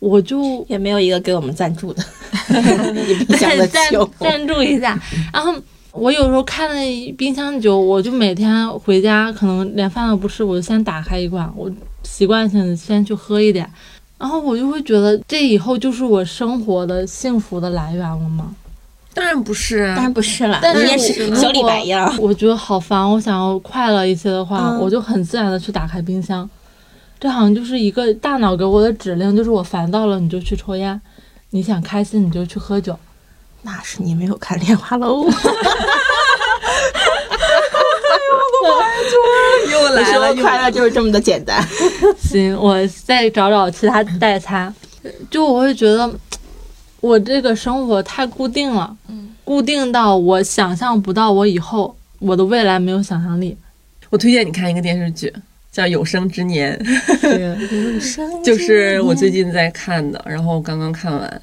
[0.00, 2.02] 我就也没有一个给我们赞助的，
[3.08, 4.10] 一冰箱的赞酒。
[4.18, 5.00] 赞助一下。
[5.32, 5.54] 然后
[5.92, 11.70] 我有时候看那冰箱酒，我就每天回家可能连饭都不吃，我就先打开一罐，我
[12.12, 13.66] 习惯性的先去喝一点，
[14.18, 18.54] 然后我就会觉得这以后就是我生活的幸福的来源了吗？
[19.14, 22.14] 当然不是啊，当然不是了，但是人家是小李果白呀。
[22.18, 26.48] 我觉得好烦，我想要快乐一些的话，嗯我就很自然的去打开冰箱。
[27.18, 31.00] 这好像就是一个大脑给我的指令，就是我烦躁了你就去抽烟，
[31.50, 32.98] 你想开心你就去喝酒。
[33.62, 35.24] 那是你没有看《莲花楼》。
[39.94, 41.62] 来了，快乐就是这么的简单。
[42.18, 44.72] 行，我再找找其他代餐。
[45.30, 46.10] 就我会觉得，
[47.00, 53.56] 我这个生活太固定了，嗯，固定到我想象不到我以后我的未来没有想象力。
[54.10, 55.32] 我推荐你看一个电视剧，
[55.72, 56.78] 叫《有生之年》，
[57.20, 57.56] 对，
[58.44, 61.42] 就是我最近在看的，然后刚刚看完。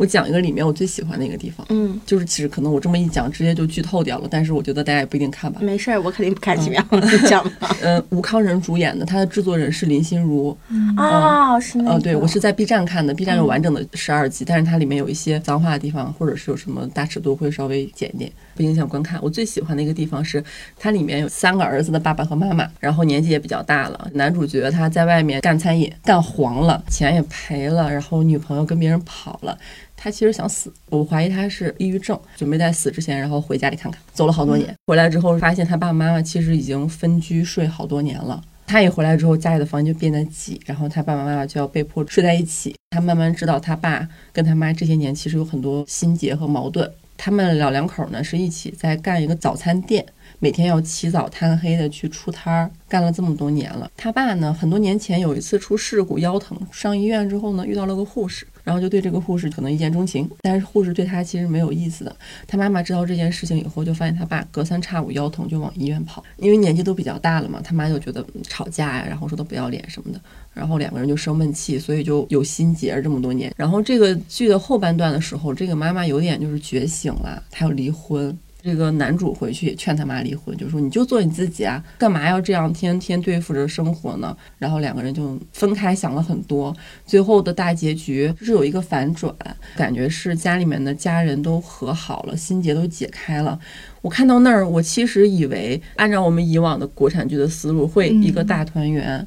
[0.00, 5.60] 我讲一个里面我最喜欢的一个地方，嗯，就是其实可能我这么一讲，直接就剧透掉了，但是我觉得大家也不一定看吧。
[5.62, 7.76] 没事儿，我肯定不看几秒，你讲吧。
[7.84, 10.56] 呃，吴康仁主演的，他的制作人是林心如。
[10.96, 11.90] 哦，是那个。
[11.90, 19.20] 呃，对我是在 B 站看的，B 站有完整的十二集，但是它里面有一些脏话的地方，或者是有什么大尺度会稍微剪一点，不影响观看。
[19.22, 20.42] 我最喜欢的一个地方是，
[20.78, 24.10] 它里面有三个儿子的爸爸和妈妈，然后年纪也比较大了。
[24.14, 29.58] 男主角他在外面干餐饮，干黄了，钱也赔了，然后女朋友跟别人跑了。
[30.02, 34.00] 他其实想死，我怀疑他是抑郁症，准备在死之前，然后回家里看看。
[34.14, 38.42] 走了好多年，回来之后发现他爸爸妈妈其实已经分居睡好多年了。
[38.66, 42.74] 他一回来之后，家里的房间就变得挤，然后他爸爸妈妈就要被迫睡在一起。
[42.88, 46.90] 他慢慢知道他爸跟他妈这些年其实有很多心结和矛盾。
[47.18, 50.06] 他们老两口呢是一起在干一个早餐店，
[50.38, 53.90] 每天要起早贪黑的去出摊儿，干了这么多年了。
[53.98, 62.16] 他爸呢，很多年前有一次出事故腰疼，上医院之后呢，遇到了个护士，然后就对这个护士可能一见钟情，但是护士对他其实没有意思的。
[62.46, 70.20] 他妈妈知道这件事情以后，就发现他爸隔三差五腰疼就往医院跑，因为年纪都比较大了嘛，他妈就觉得吵架呀，然后说他不要脸什么的，
[70.54, 73.52] 然后两个人就生闷气，所以就有心结这么多年。
[73.56, 78.38] 然后这个剧的后半段的时候，这个妈妈有点就是觉醒了，她要离婚。
[78.62, 84.36] 这个男主回去也劝他妈离婚，就说你就做你自己啊，干嘛要这样天天对付着生活呢？
[84.58, 86.74] 然后两个人就分开想了很多，
[87.06, 89.34] 最后的大结局就是有一个反转，
[89.76, 93.58] 感觉是家里面的家人都和好了，心结都解开了。
[94.02, 99.26] 我看到那儿，我其实以为按照我们以往的国产剧的思路，会一个大团圆。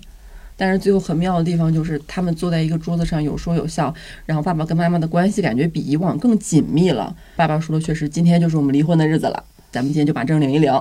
[0.55, 3.93] 但是最后很妙的地方就是，他们坐在一个桌子上有说有笑，
[4.25, 7.15] 然后爸爸跟妈妈的关系感觉比以往更紧密了。
[7.35, 10.71] 爸爸说的确实，今天就是我们离婚的日子了，咱们今天就把证领一领。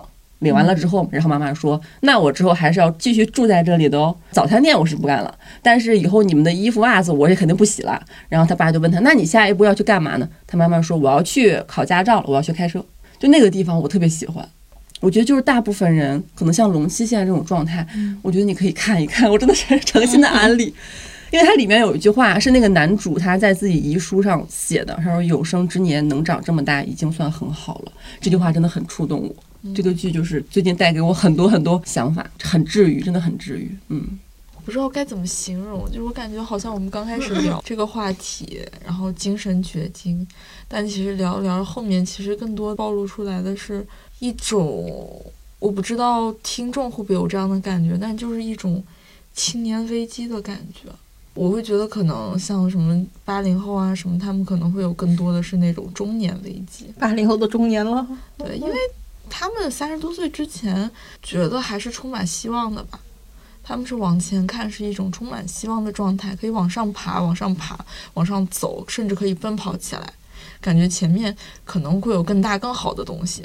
[0.40, 4.12] 领完了之后，然后妈妈说：“那我之后还是要继续住在这里的哦。
[4.32, 12.84] 早餐店我是不干了，但是以后你们的衣服袜子我也肯定不洗了。”然后他爸就问他：“那你下一步要去干嘛呢？”他妈妈说：“我要去考驾照了，我要去开车。”
[13.20, 14.44] 就那个地方我特别喜欢。
[15.02, 17.84] 我觉得就是大部分人可能像龙七现在这种状态，
[18.22, 20.72] 我觉得你可以看一看，我真的是诚心的安利，
[21.32, 29.34] 因为它里面有一句话是那个男主他在自己遗书上写的，他说有生之年能长这么大已经算很好了，这句话真的很触动我。
[29.74, 33.70] 这个剧就是最近带给我很多很多想法，很治愈，真的很治愈。
[33.88, 34.18] 嗯，
[34.56, 40.26] 我不知道该怎么形容，就是我感觉好像我们刚开始聊这个话题，然后精神绝经，
[40.66, 43.86] 但其实聊着聊着后面，其实更多暴露出来的是
[44.22, 45.20] 一种，
[45.58, 48.80] 我不知道听众会不会有这样的感觉，但就是一种
[49.34, 50.88] 青年危机的感觉。
[51.34, 56.86] 我会觉得可能像什么八零后啊什么，他们可能会有更多的是那种中年危机。
[57.00, 58.06] 八零后的中年了，
[58.38, 58.74] 对，因为
[59.28, 60.88] 他们三十多岁之前
[61.20, 63.00] 觉得还是充满希望的吧。
[63.64, 67.76] 他们是往前看，是一种充满希望的状态，可以往上爬，往上爬，
[68.14, 70.12] 往上走，甚至可以奔跑起来，
[70.60, 73.44] 感觉前面可能会有更大更好的东西。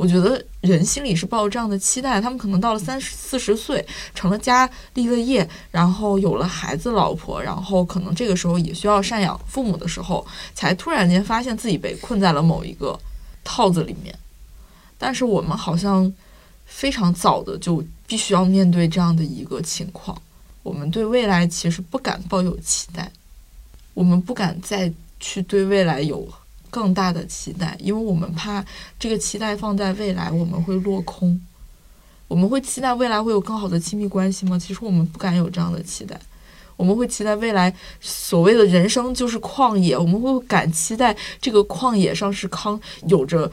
[0.00, 12.98] 我觉得人心里是抱着这样的期待，他们可能到了三十四十岁，成了家立了业，然后有了孩子老婆，然后可能这个时候也需要赡养父母的时候，才突然间发现自己被困在了某一个
[13.44, 14.18] 套子里面。
[14.96, 16.10] 但是我们好像
[16.64, 20.16] 非常早的就必须要面对这样的一个情况，
[20.62, 23.12] 我们对未来其实不敢抱有期待，
[23.92, 26.26] 我们不敢再去对未来有。
[26.70, 28.64] 更大的期待，因为我们怕
[28.98, 31.40] 这个期待放在未来，我们会落空。
[32.28, 34.56] 我们会期待未来会有更好的亲密关系吗？
[34.58, 36.18] 其实我们不敢有这样的期待。
[36.76, 43.50] 我们会期待未来所谓的人生就是旷野，我们会敢期待这个旷野上是康，有着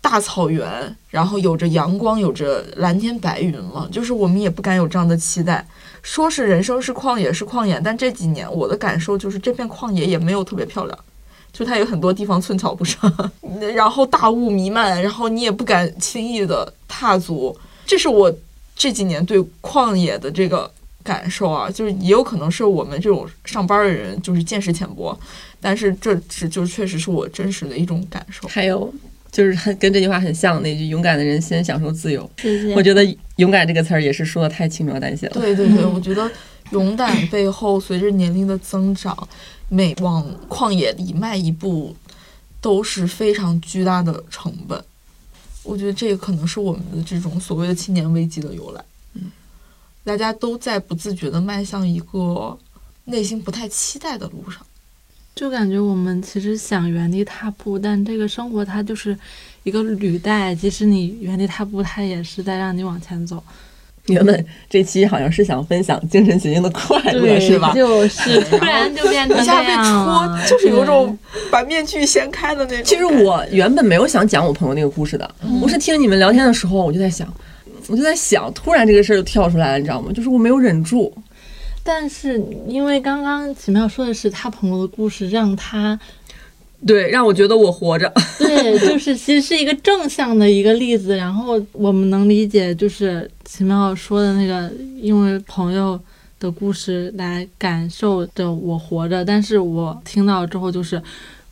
[0.00, 3.86] 大草原，然后有着阳光，有着蓝天白云吗？
[3.92, 5.66] 就是我们也不敢有这样的期待。
[6.02, 10.98] 说是人生是旷野是旷野，但这几年我的感受就是这片旷野也没有特别漂亮。
[11.52, 13.12] 就它有很多地方寸草不生，
[13.74, 17.56] 然后大雾弥漫，然后你也不敢轻易的踏足。
[17.84, 18.32] 这是我
[18.76, 20.70] 这几年对旷野的这个
[21.02, 25.18] 感受啊，就是也有可能是我们这种上班的人就是见识浅薄，
[25.60, 28.48] 但是这是就确实是我真实的一种感受。
[28.48, 28.92] 还有
[29.32, 33.04] 就是很跟这句话很像那句“勇敢的人先享受自由”，谢谢我觉得
[33.36, 35.32] “勇敢”这个词儿也是说的太轻描淡写了。
[35.34, 36.30] 对对对，我觉得
[36.70, 39.28] 勇敢背后随着年龄的增长。
[39.70, 41.96] 每往旷野里迈一步，
[42.60, 44.84] 都是非常巨大的成本。
[45.62, 48.84] 我觉得这个可能是我们的这种所谓的青年危机的由来。
[49.14, 49.30] 嗯，
[50.02, 52.58] 大家都在不自觉地迈向一个
[53.04, 54.66] 内心不太期待的路上。
[55.36, 59.16] 就感觉我们其实想原地踏步，但这个生活它就是
[59.62, 63.42] 一个履带，即使你原地踏步，它也是在让你往前走。
[64.06, 67.72] 原本这期好像是想分享精神疾病的快乐，是吧？
[67.74, 71.16] 就是突然就变成一下被戳，就是有种
[71.50, 72.84] 把面具掀开的那种。
[72.84, 75.30] 其实我原本没有想讲我朋友那个故事的，
[75.62, 77.32] 我是听你们聊天的时候，我就在想，
[77.88, 80.10] 我就在想，突然这个事儿就跳出来了，你知道吗？
[80.12, 81.12] 就是我没有忍住，
[81.84, 85.98] 但是因为刚刚奇妙说的是他朋友的故事，让他
[86.86, 88.12] 对，让我觉得我活着。
[88.38, 91.16] 对，就是其实是一个正向的一个例子。
[91.16, 96.00] 然后我们能理解，就是奇妙说的那个，因为朋友
[96.38, 99.24] 的故事来感受着我活着。
[99.24, 101.00] 但是我听到之后，就是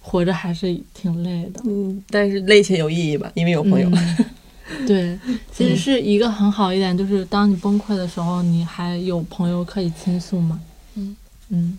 [0.01, 1.61] 活着还是挺累的。
[1.67, 3.89] 嗯，但是累且有意义吧，因为有朋友。
[3.91, 4.25] 嗯
[4.87, 5.19] 对，
[5.51, 10.61] 其实是一个很好一点，就是当你崩溃的时候，你还有朋友可以倾诉嘛。
[10.95, 11.17] 嗯
[11.49, 11.79] 嗯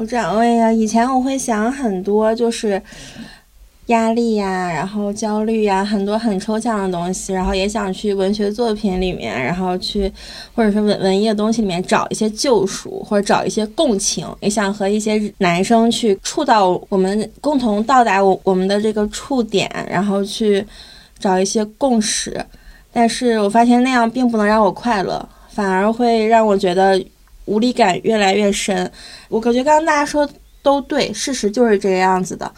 [0.00, 2.80] 我转位呀，以前我会想很多，就是
[3.88, 10.10] 压力呀，然后焦虑呀，很多很抽象的东西，然后也想去文学作品里面，然后去
[10.54, 20.66] 或者是文文艺的东西里面找一些救赎，或者找一些共情，也想和一些男生去触到我们共同到达我我们的这个触点，然后去
[21.18, 22.42] 找一些共识。
[22.90, 26.98] 但是我发现那样并不能让我快乐，反而会让我觉得
[27.44, 28.90] 无力感越来越深。
[29.28, 30.28] 我感觉刚刚大家说
[30.62, 32.50] 都对，事实就是这个样子的。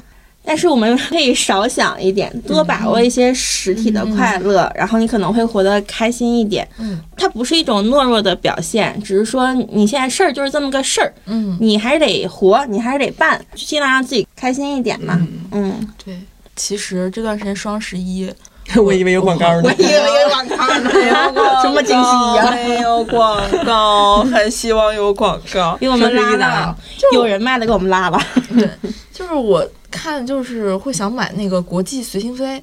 [0.44, 6.68] 但是我们可以少想一点，多把握一些实体的快乐，然后你可能会活得开心一点。
[6.80, 15.24] 嗯它不是一种懦弱的表现，只是说你现在事儿就是这么个事儿，嗯，你还是得活，你还是得办，尽量让自己开心一点嘛。
[15.52, 16.18] 嗯，对。
[16.56, 18.28] 其实这段时间双十一，
[18.82, 19.62] 我以为有广告呢。
[19.64, 20.90] 我以为有广告呢，
[21.62, 25.76] 什么惊喜呀没有广告，很希望有广告。
[25.80, 26.76] 给我们拉双十一的了啊，
[27.12, 28.24] 有人卖的给我们拉吧。
[28.54, 28.68] 对，
[29.12, 32.62] 就是我看，就是会想买那个国际随心飞，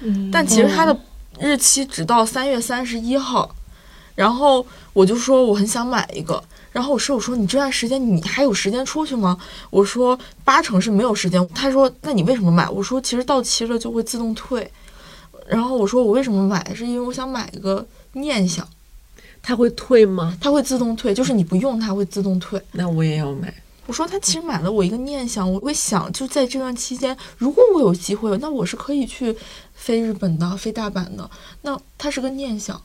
[0.00, 0.96] 嗯，但其实它的
[1.38, 3.54] 日期只到三月三十一号，
[4.14, 6.42] 然后我就说我很想买一个，
[6.72, 9.38] 然后我室友说你这段时间你还有时间出去吗？
[9.70, 11.46] 我说八成是没有时间。
[11.54, 12.68] 他说那你为什么买？
[12.68, 14.68] 我说其实到期了就会自动退。
[15.46, 16.74] 然后我说我为什么买？
[16.74, 18.66] 是因为我想买一个念想，
[19.42, 20.36] 它会退吗？
[20.40, 22.60] 它会自动退，就是你不用它会自动退。
[22.72, 23.52] 那我也要买。
[23.86, 29.36] 我说他其实买了我一个念想，我会想就在这段期间，如果我有机会，那我是可以去
[29.74, 31.30] 飞日本的、飞大阪的。
[31.60, 32.80] 那它是个念想，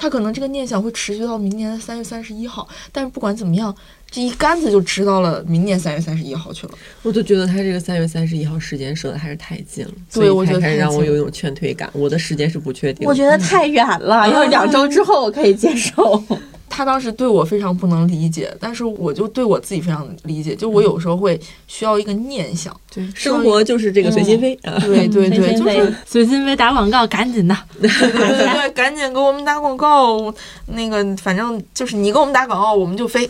[0.00, 3.74] 他可能这个念想会持续到明年的三月三十一号，但是不管怎么样，
[4.10, 6.72] 这一竿子就支到了明年三月三十一号去了。
[7.02, 11.90] 我就觉得他这个三月三十一号时间设的还是太近了，所以对我觉得开始让我有一种劝退感。
[11.92, 16.24] 我的时间是不确定的，我觉得太远了，要两周之后我可以接受。
[16.70, 22.74] 他当时对我非常不能理解，但是我就对我自己非常理解，就我有时候会需要一个念想。
[22.94, 24.78] 对生活就是这个随心飞啊。
[24.80, 27.56] 对 对对，就是随心飞打广告，赶紧的。
[27.80, 30.32] 对对对，赶紧给我们打广告。
[30.66, 33.28] 那个反正就是你给我们打广告，我们就飞。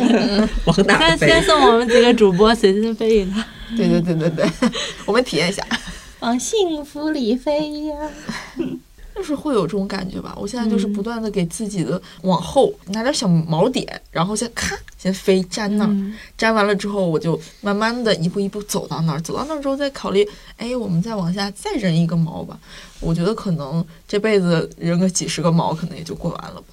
[0.66, 1.26] 往哪先飞？
[1.28, 3.42] 先送我们几个主播随心飞一趟。
[3.76, 4.46] 对对对对对，
[5.06, 5.62] 我们体验一下。
[6.20, 7.94] 往幸福里飞呀！
[9.18, 10.32] 就是会有这种感觉吧。
[10.38, 22.56] 我现在就是不断的给自己的往后拿点小锚点，然后先咔先飞粘那儿，嗯粘完了之后，我就慢慢的一步一步走到那儿，走到那儿之后再考虑，哎，我们再往下再扔一个锚吧。
[23.00, 26.68] 我觉得可能这辈子扔个几十个锚，可能也就过完了吧。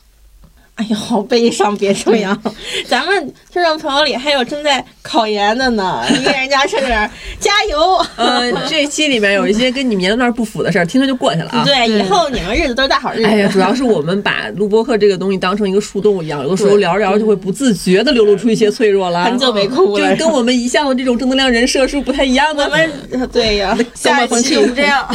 [0.75, 2.37] 哎呀，好悲伤，别这样。
[2.85, 7.09] 咱们听众朋友里还有正在考研的呢， 你给人家趁点
[7.39, 8.05] 加油。
[8.17, 11.63] 呃，这期里面有一些跟你们年龄段不符的事儿，听着就过去了啊。
[11.63, 13.25] 对，以后你们日子都是大好日子。
[13.25, 22.65] 哎呀，主要是我们把录播课这个东西当成一个树洞一样，有的时候聊着聊着就会不自觉的流露出一些脆弱来，很久没哭了， 就是跟我们一向的这种正能量人设是不太一样的。
[22.65, 23.77] 我们对呀。
[23.93, 25.07] 下一期就这样，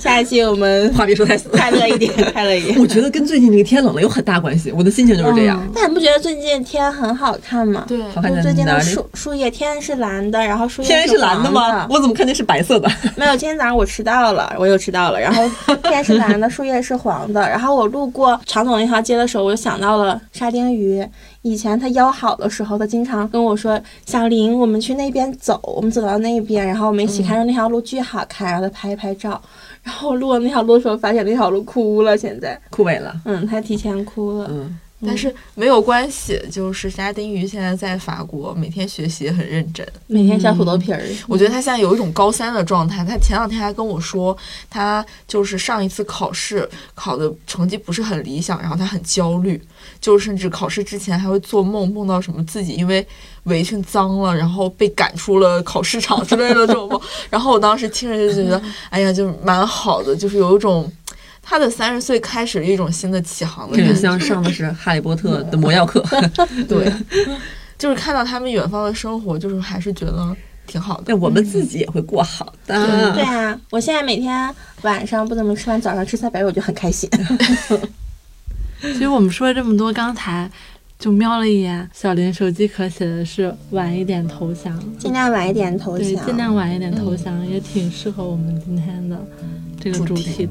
[0.00, 2.78] 下一期我们话别说太死，快乐一点，快乐一点。
[2.80, 5.62] 我觉得跟最近这个天冷了有很大关系，我的心情就是这样。
[5.74, 7.84] 但你不觉得最近天很好看吗？
[7.88, 8.66] 对，好看在就最近？
[8.66, 11.86] 的树树叶，天是蓝的，然后树叶天是蓝的吗？
[11.90, 12.90] 我怎么看见是白色的？
[13.16, 15.20] 没有，今天早上我迟到了，我又迟到了。
[15.20, 15.42] 然后
[15.84, 17.40] 天是蓝的，树叶是黄的。
[17.40, 21.06] 然后我路过长总那条街的时候，我就想到了沙丁鱼。
[21.42, 29.42] 以前他腰好的时候，他经常跟我说：“小林，我们去那边走。”我们走到那边，然后我们一起看着那条路巨好看，然后他拍一拍照。
[29.82, 33.14] 然后路过那条路的时候，发现那条路枯了，现在，枯萎了。
[33.24, 34.46] 嗯，他提前枯了。
[34.50, 39.86] 嗯，但是没有关系，就是沙丁鱼现在在法国，每天学习也很认真。
[40.06, 41.02] 每天削土豆皮儿。
[41.28, 43.04] 我觉得他现在有一种高三的状态。
[43.04, 44.36] 他前两天还跟我说，
[44.70, 49.60] 他就是上一次考试考的成绩不是很理想，然后他很焦虑，
[50.00, 53.04] 就甚至考试之前还会做梦，梦到什么自己因为
[53.44, 57.00] 围裙脏了，然后被赶出了考试场之类的这种梦。
[57.28, 60.90] 然后我当时听着就觉得，哎呀，就是蛮好的，就是有一种
[61.42, 64.00] 他的三十岁开始了一种新的起航的这个感觉。
[64.00, 66.02] 像上的是《哈利波特》的魔药课。
[66.68, 66.90] 对，
[67.76, 70.34] 就是看到他们远方的生活，就是还是觉得
[70.66, 71.04] 挺好的。
[71.08, 73.12] 但我们自己也会过好的。
[73.12, 77.10] 对啊，我现在每天晚上不怎么吃饭，早上吃三白肉，我就很开心。
[78.80, 80.50] 其实我们说了这么多，刚才
[80.98, 89.16] 就瞄了一眼小林手机壳，写的是晚一点投降，尽量晚一点投降对，尽量晚一点投降，也挺适合我们今天的
[89.82, 90.48] 这个主题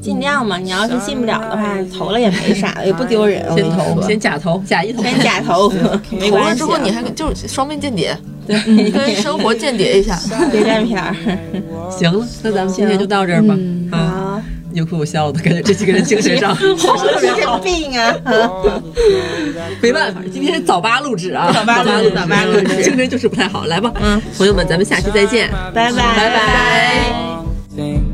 [0.00, 0.58] 尽量嘛。
[0.58, 3.42] 你要是进不了的话，投了也没啥，也不丢人。
[3.54, 5.02] 先投，你说先假投，假一投。
[5.02, 5.70] 先假投，
[6.10, 6.30] 没关系。
[6.30, 8.16] 投了之后你还就是双面间谍，
[8.46, 10.18] 对，跟生活间谍一下。
[10.50, 11.14] 谍战片儿。
[11.90, 13.54] 行了，那咱们今天就到这儿吧。
[13.56, 16.74] 嗯啊，好，有哭有笑的，感觉这几个人精神上 特
[17.20, 17.58] 别好。
[17.58, 18.14] 病啊！
[19.80, 23.66] 没办法，今天是早八录制啊，早八录制早八录制精神就是不太好。
[23.66, 25.48] 来吧，嗯，朋友们，咱们下期再见。
[25.72, 26.30] 拜拜拜
[27.76, 28.13] 拜。